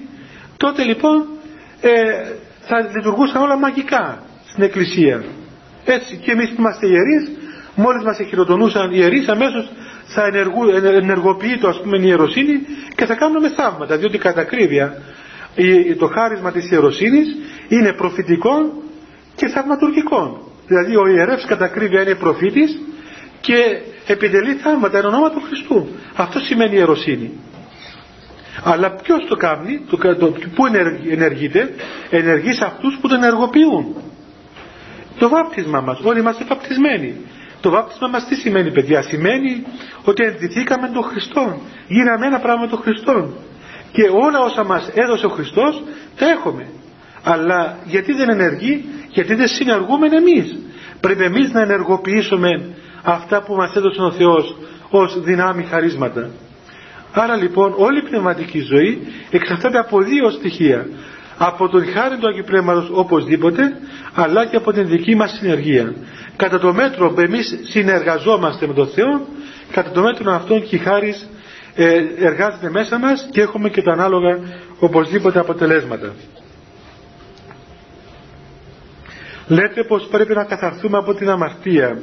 [0.58, 1.26] τότε λοιπόν
[1.82, 1.90] ε,
[2.62, 5.24] θα λειτουργούσαν όλα μαγικά στην Εκκλησία.
[5.86, 7.32] Έτσι και εμείς που είμαστε ιερείς,
[7.76, 9.70] μόλις μας εχειροτονούσαν οι ιερείς αμέσως
[10.14, 10.70] θα ενεργού,
[11.02, 12.60] ενεργοποιεί το ας πούμε η ιεροσύνη
[12.96, 15.02] και θα κάνουμε θαύματα διότι κατά ακρίβεια
[15.98, 17.28] το χάρισμα της ιεροσύνης
[17.68, 18.52] είναι προφητικό
[19.36, 22.80] και θαυματουργικό δηλαδή ο ιερεύς κατά ακρίβεια είναι προφήτης
[23.42, 27.32] και επιτελεί θαύματα εν ονόμα του Χριστού αυτό σημαίνει ιεροσύνη
[28.64, 30.66] αλλά ποιος το κάνει, το, το, πού
[31.10, 31.74] ενεργείται,
[32.10, 33.96] ενεργεί σε αυτούς που τον ενεργοποιούν.
[35.20, 37.16] Το βάπτισμα μας, όλοι είμαστε βαπτισμένοι.
[37.62, 39.64] Το βάπτισμα μας τι σημαίνει παιδιά, σημαίνει
[40.04, 43.30] ότι ενδυθήκαμε τον Χριστό, γίναμε ένα πράγμα με τον Χριστό
[43.92, 45.84] και όλα όσα μας έδωσε ο Χριστός
[46.18, 46.68] τα έχουμε.
[47.24, 50.58] Αλλά γιατί δεν ενεργεί, γιατί δεν συνεργούμε εμείς.
[51.00, 52.50] Πρέπει εμείς να ενεργοποιήσουμε
[53.04, 54.56] αυτά που μας έδωσε ο Θεός
[54.90, 56.30] ως δυνάμει χαρίσματα.
[57.14, 60.88] Άρα λοιπόν όλη η πνευματική ζωή εξαρτάται από δύο στοιχεία.
[61.44, 63.62] Από τον χάρη του Αγίου Πνεύματος οπωσδήποτε
[64.14, 65.94] αλλά και από την δική μας συνεργία
[66.36, 69.28] κατά το μέτρο που εμείς συνεργαζόμαστε με τον Θεό
[69.72, 71.30] κατά το μέτρο αυτόν και η χάρις
[71.76, 74.40] ε, εργάζεται μέσα μας και έχουμε και τα ανάλογα
[74.80, 76.14] οπωσδήποτε αποτελέσματα.
[79.48, 82.00] Λέτε πως πρέπει να καθαρθούμε από την αμαρτία.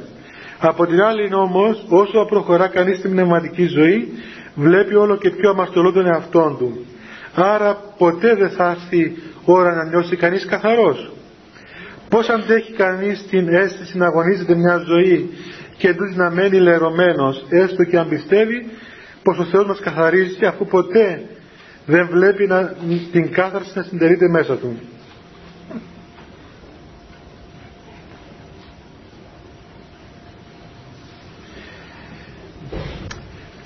[0.59, 4.07] Από την άλλη όμως όσο προχωρά κανείς στην πνευματική ζωή
[4.55, 6.85] βλέπει όλο και πιο αμαρτωλό τον εαυτόν του
[7.41, 11.11] άρα ποτέ δεν θα έρθει ώρα να νιώσει κανείς καθαρός.
[12.09, 15.29] Πως αντέχει κανείς την αίσθηση να αγωνίζεται μια ζωή
[15.77, 18.69] και εντούτοις να μένει λερωμένος έστω και αν πιστεύει
[19.23, 21.21] πως ο Θεός μας καθαρίζει αφού ποτέ
[21.85, 22.73] δεν βλέπει να,
[23.11, 24.79] την κάθαρση να συντερείται μέσα του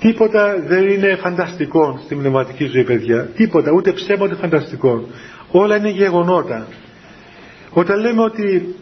[0.04, 3.30] Τίποτα δεν είναι φανταστικό στην πνευματική ζωή, παιδιά.
[3.36, 5.08] Τίποτα, ούτε ψέμα ούτε φανταστικό.
[5.52, 6.68] Όλα είναι γεγονότα.
[7.70, 8.76] Όταν λέμε ότι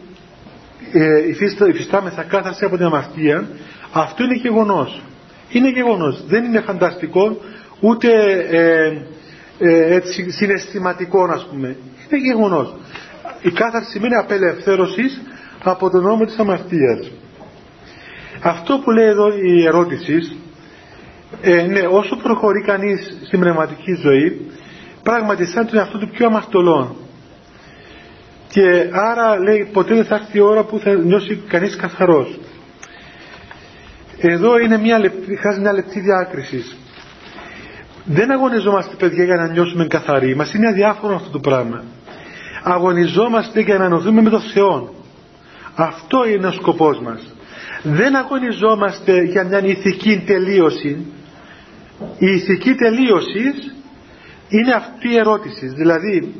[0.92, 1.28] ε,
[1.68, 3.48] υφιστάμεθα κάθαρση από την αμαρτία,
[3.92, 5.02] αυτό είναι γεγονός.
[5.48, 6.24] Είναι γεγονός.
[6.26, 7.36] Δεν είναι φανταστικό,
[7.80, 8.08] ούτε
[8.50, 8.86] ε,
[9.58, 11.76] ε, έτσι, συναισθηματικό, ας πούμε.
[12.08, 12.74] Είναι γεγονός.
[13.42, 15.20] Η κάθαρση σημαίνει απελευθέρωσης
[15.62, 17.10] από τον νόμο της αμαρτίας.
[18.42, 20.36] Αυτό που λέει εδώ η ερώτηση
[21.40, 24.50] ε, ναι, όσο προχωρεί κανείς στην πνευματική ζωή,
[25.02, 26.96] πράγματι σαν τον εαυτό του πιο αμαρτωλό.
[28.48, 32.38] Και άρα λέει ποτέ δεν θα έρθει η ώρα που θα νιώσει κανείς καθαρός.
[34.18, 36.76] Εδώ είναι μια λεπτή, χάζει μια λεπτή διάκρισης.
[38.04, 40.36] Δεν αγωνιζόμαστε παιδιά για να νιώσουμε καθαροί.
[40.36, 41.84] Μας είναι αδιάφορο αυτό το πράγμα.
[42.62, 44.94] Αγωνιζόμαστε για να ενωθούμε με τον Θεό.
[45.74, 47.34] Αυτό είναι ο σκοπός μας.
[47.82, 51.06] Δεν αγωνιζόμαστε για μια ηθική τελείωση
[52.18, 53.74] η ηθική τελείωσης
[54.48, 55.66] είναι αυτή η ερώτηση.
[55.66, 56.34] Δηλαδή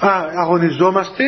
[0.00, 0.10] α,
[0.42, 1.24] αγωνιζόμαστε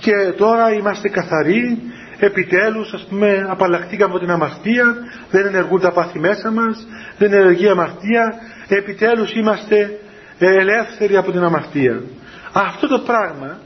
[0.00, 1.78] και τώρα είμαστε καθαροί
[2.18, 4.96] επιτέλους ας πούμε απαλλαχτήκαμε από την αμαρτία
[5.30, 6.86] δεν ενεργούν τα πάθη μέσα μας
[7.18, 8.34] δεν ενεργεί αμαρτία
[8.68, 9.98] επιτέλους είμαστε
[10.38, 12.02] ελεύθεροι από την αμαρτία.
[12.52, 13.58] Αυτό το πράγμα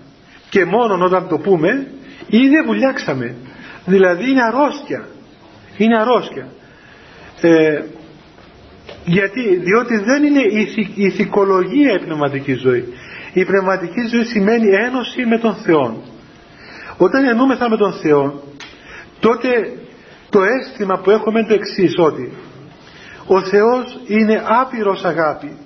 [0.51, 1.87] και μόνο όταν το πούμε
[2.27, 3.35] ήδη βουλιάξαμε.
[3.85, 5.09] Δηλαδή είναι αρρώστια.
[5.77, 6.47] Είναι αρρώστια.
[7.41, 7.83] Ε,
[9.09, 12.85] γιατί, διότι δεν είναι η ηθικολογία η πνευματική ζωή.
[13.33, 16.03] Η πνευματική ζωή σημαίνει ένωση με τον Θεό.
[16.97, 18.43] Όταν ενούμεθα με τον Θεό,
[19.21, 19.49] τότε
[20.31, 22.33] το αίσθημα που έχουμε είναι το εξής ότι
[23.27, 25.57] ο Θεός είναι άπειρος αγάπη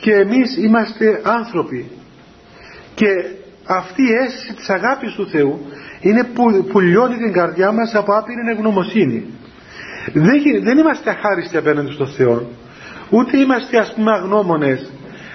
[0.00, 1.90] και εμείς είμαστε άνθρωποι
[2.94, 3.06] και
[3.66, 5.60] αυτή η αίσθηση της αγάπης του Θεού
[6.00, 9.24] είναι που, που λιώνει την καρδιά μας από άπειρη ευγνωμοσύνη.
[10.12, 12.48] Δεν, δεν είμαστε αχάριστοι απέναντι στον Θεό
[13.12, 14.90] ούτε είμαστε ας πούμε αγνώμονες.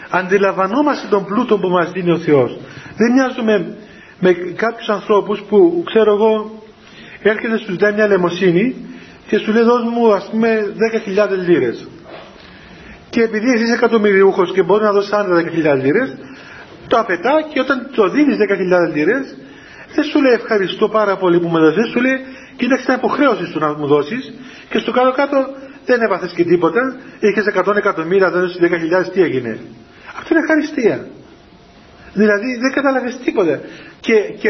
[0.09, 2.59] Αντιλαμβανόμαστε τον πλούτο που μας δίνει ο Θεός.
[2.97, 3.75] Δεν μοιάζουμε
[4.19, 6.51] με κάποιους ανθρώπους που ξέρω εγώ
[7.21, 8.75] έρχεται στους δάει μια λαιμοσύνη
[9.27, 10.73] και σου λέει δώσ' μου ας πούμε
[11.05, 11.87] 10.000 λίρες
[13.09, 15.35] και επειδή εσύ είσαι εκατομμυριούχος και μπορείς να δώσεις άλλα
[15.75, 16.17] 10.000 λίρες
[16.87, 18.37] το απαιτά και όταν το δίνεις
[18.89, 19.37] 10.000 λίρες
[19.95, 22.17] δεν σου λέει ευχαριστώ πάρα πολύ που με δώσεις σου λέει
[22.57, 24.33] κοίταξε την υποχρέωση σου να μου δώσεις
[24.69, 25.37] και στο κάτω κάτω
[25.87, 26.81] δεν έπαθες και τίποτα,
[27.19, 29.59] είχες 100 εκατομμύρια, δεν έδωσες 10.000, τι έγινε;
[30.19, 31.07] Αυτό είναι ευχαριστία.
[32.13, 33.59] Δηλαδή δεν κατάλαβες τίποτα.
[33.99, 34.49] Και, και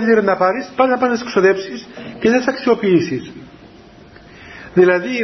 [0.00, 1.88] 10.000 λίρες να πάρεις, πάνε να πάνε να ξοδέψεις
[2.20, 3.32] και δεν θα αξιοποιήσεις.
[4.74, 5.16] Δηλαδή,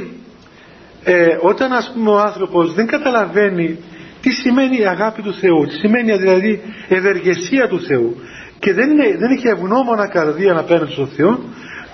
[1.05, 3.79] ε, όταν ας πούμε ο άνθρωπος δεν καταλαβαίνει
[4.21, 8.17] τι σημαίνει η αγάπη του Θεού, τι σημαίνει δηλαδή ευεργεσία του Θεού
[8.59, 11.41] και δεν, είναι, δεν έχει ευγνώμονα καρδία απέναντι στον Θεό,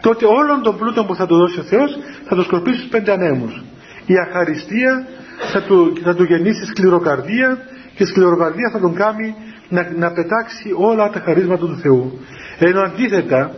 [0.01, 1.99] τότε όλων των πλούτων που θα του δώσει ο Θεός
[2.29, 3.63] θα το σκορπίσει στους πέντε ανέμους.
[4.07, 5.07] Η αχαριστία
[5.53, 7.59] θα του, θα του γεννήσει σκληροκαρδία
[7.95, 9.35] και η σκληροκαρδία θα τον κάνει
[9.69, 12.19] να, να πετάξει όλα τα χαρίσματα του Θεού.
[12.59, 13.55] Ενώ αντίθετα,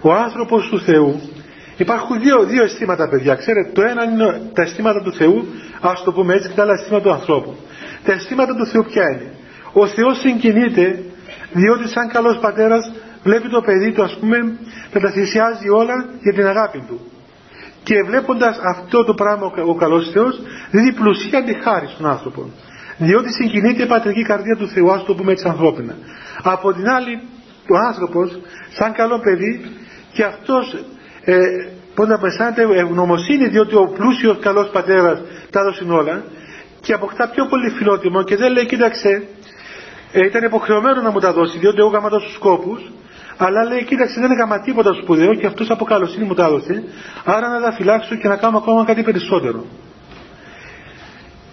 [0.00, 1.20] ο άνθρωπος του Θεού,
[1.76, 5.46] υπάρχουν δύο, δύο αισθήματα παιδιά, ξέρετε, το ένα είναι τα αισθήματα του Θεού,
[5.80, 7.56] ας το πούμε έτσι, και τα άλλα αισθήματα του ανθρώπου.
[8.04, 9.32] Τα αισθήματα του Θεού ποια είναι;
[9.72, 11.02] Ο Θεός συγκινείται
[11.52, 12.92] διότι σαν καλός πατέρας
[13.24, 14.38] βλέπει το παιδί του ας πούμε
[14.92, 17.00] να τα θυσιάζει όλα για την αγάπη του.
[17.82, 22.50] Και βλέποντας αυτό το πράγμα ο καλός Θεός δίνει πλουσία τη χάρη στον άνθρωπο.
[22.98, 25.94] Διότι συγκινείται η πατρική καρδία του Θεού ας το πούμε έτσι ανθρώπινα.
[26.42, 27.20] Από την άλλη
[27.68, 28.40] ο άνθρωπος
[28.76, 29.52] σαν καλό παιδί
[30.12, 30.76] και αυτός
[31.24, 31.36] ε,
[31.94, 35.18] πώς να αισθάνεται ευγνωμοσύνη διότι ο πλούσιος καλός πατέρας
[35.50, 36.24] τα έδωσε όλα
[36.80, 39.22] και αποκτά πιο πολύ φιλότιμο και δεν λέει κοίταξε
[40.12, 42.92] ε, ήταν υποχρεωμένο να μου τα δώσει διότι εγώ έκανα τόσους σκόπους
[43.36, 46.84] αλλά λέει κοίταξε δεν έκανα τίποτα σπουδαίο και αυτός από καλοσύνη μου τα έδωσε.
[47.24, 49.64] Άρα να τα φυλάξω και να κάνω ακόμα κάτι περισσότερο.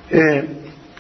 [0.09, 0.43] Ε,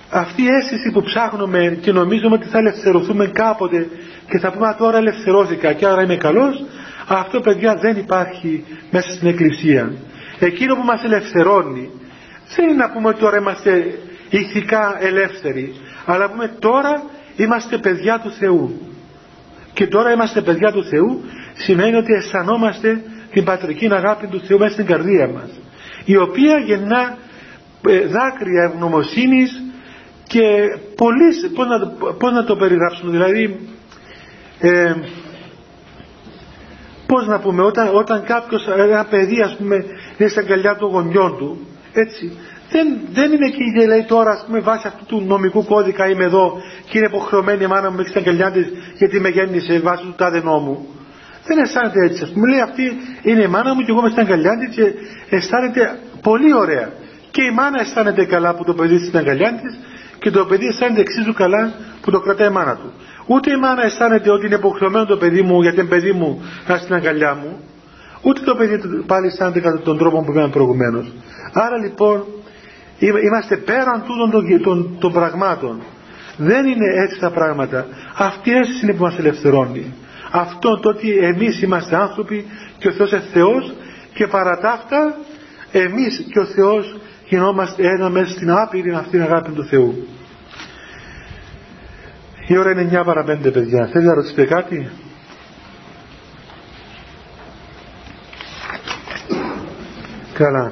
[0.09, 3.87] αυτή η αίσθηση που ψάχνουμε και νομίζουμε ότι θα ελευθερωθούμε κάποτε
[4.29, 6.63] και θα πούμε τώρα ελευθερώθηκα και άρα είμαι καλός
[7.07, 9.93] αυτό παιδιά δεν υπάρχει μέσα στην Εκκλησία.
[10.39, 11.89] Εκείνο που μας ελευθερώνει
[12.55, 15.73] δεν είναι να πούμε ότι τώρα είμαστε ηθικά ελεύθεροι
[16.05, 17.03] αλλά πούμε τώρα
[17.35, 18.90] είμαστε παιδιά του Θεού
[19.73, 21.21] και τώρα είμαστε παιδιά του Θεού
[21.53, 23.01] σημαίνει ότι αισθανόμαστε
[23.31, 25.49] την πατρική αγάπη του Θεού μέσα στην καρδία μας
[26.05, 27.17] η οποία γεννά
[27.87, 29.63] ε, δάκρυα ευγνωμοσύνης
[30.27, 30.41] και
[30.95, 33.59] πολύ, πώς να, πώς να το περιγράψουμε δηλαδή
[34.59, 34.93] ε,
[37.07, 39.75] πώς να πούμε όταν, όταν κάποιος ένα παιδί ας πούμε
[40.17, 42.37] είναι στα αγκαλιά του γονιών του έτσι
[42.71, 46.23] δεν, δεν είναι εκεί και λέει τώρα ας πούμε βάσει αυτού του νομικού κώδικα είμαι
[46.23, 48.67] εδώ και είναι υποχρεωμένη η μάνα μου έχει στα αγκαλιά της
[48.97, 50.87] γιατί με γέννησε βάσει του τάδε νόμου
[51.45, 52.31] δεν αισθάνεται έτσι.
[52.35, 52.85] Μου λέει αυτή
[53.21, 54.85] είναι η μάνα μου και εγώ είμαι στην αγκαλιά της και
[55.35, 56.89] αισθάνεται πολύ ωραία.
[57.31, 59.79] Και η μάνα αισθάνεται καλά που το παιδί στην αγκαλιά της
[60.19, 62.91] και το παιδί αισθάνεται εξίσου καλά που το κρατάει η μάνα του.
[63.25, 66.77] Ούτε η μάνα αισθάνεται ότι είναι υποχρεωμένο το παιδί μου γιατί είναι παιδί μου να
[66.77, 67.59] στην αγκαλιά μου.
[68.21, 71.13] Ούτε το παιδί πάλι αισθάνεται κατά τον τρόπο που είπαμε προηγουμένως.
[71.53, 72.25] Άρα λοιπόν
[73.05, 75.81] είμαστε πέραν τούτων των, των, των πραγμάτων.
[76.37, 77.85] Δεν είναι έτσι τα πράγματα.
[78.17, 79.93] Αυτή η αίσθηση είναι που μας ελευθερώνει.
[80.31, 82.45] Αυτό το ότι εμείς είμαστε άνθρωποι
[82.77, 83.73] και ο Θεός είναι Θεός
[84.13, 85.17] και παρά τα αυτά
[85.71, 86.95] εμείς και ο Θεός
[87.27, 90.07] γινόμαστε ένα μέσα στην άπειρη αυτή αγάπη του Θεού.
[92.47, 93.89] Η ώρα είναι 9 παρα 5 παιδιά.
[93.91, 94.89] Θέλεις να ρωτήσετε κάτι;
[100.33, 100.71] Καλά.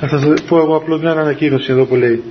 [0.00, 2.22] Θα σας πω εγώ απλώς μια ανακοίνωση εδώ που λέει.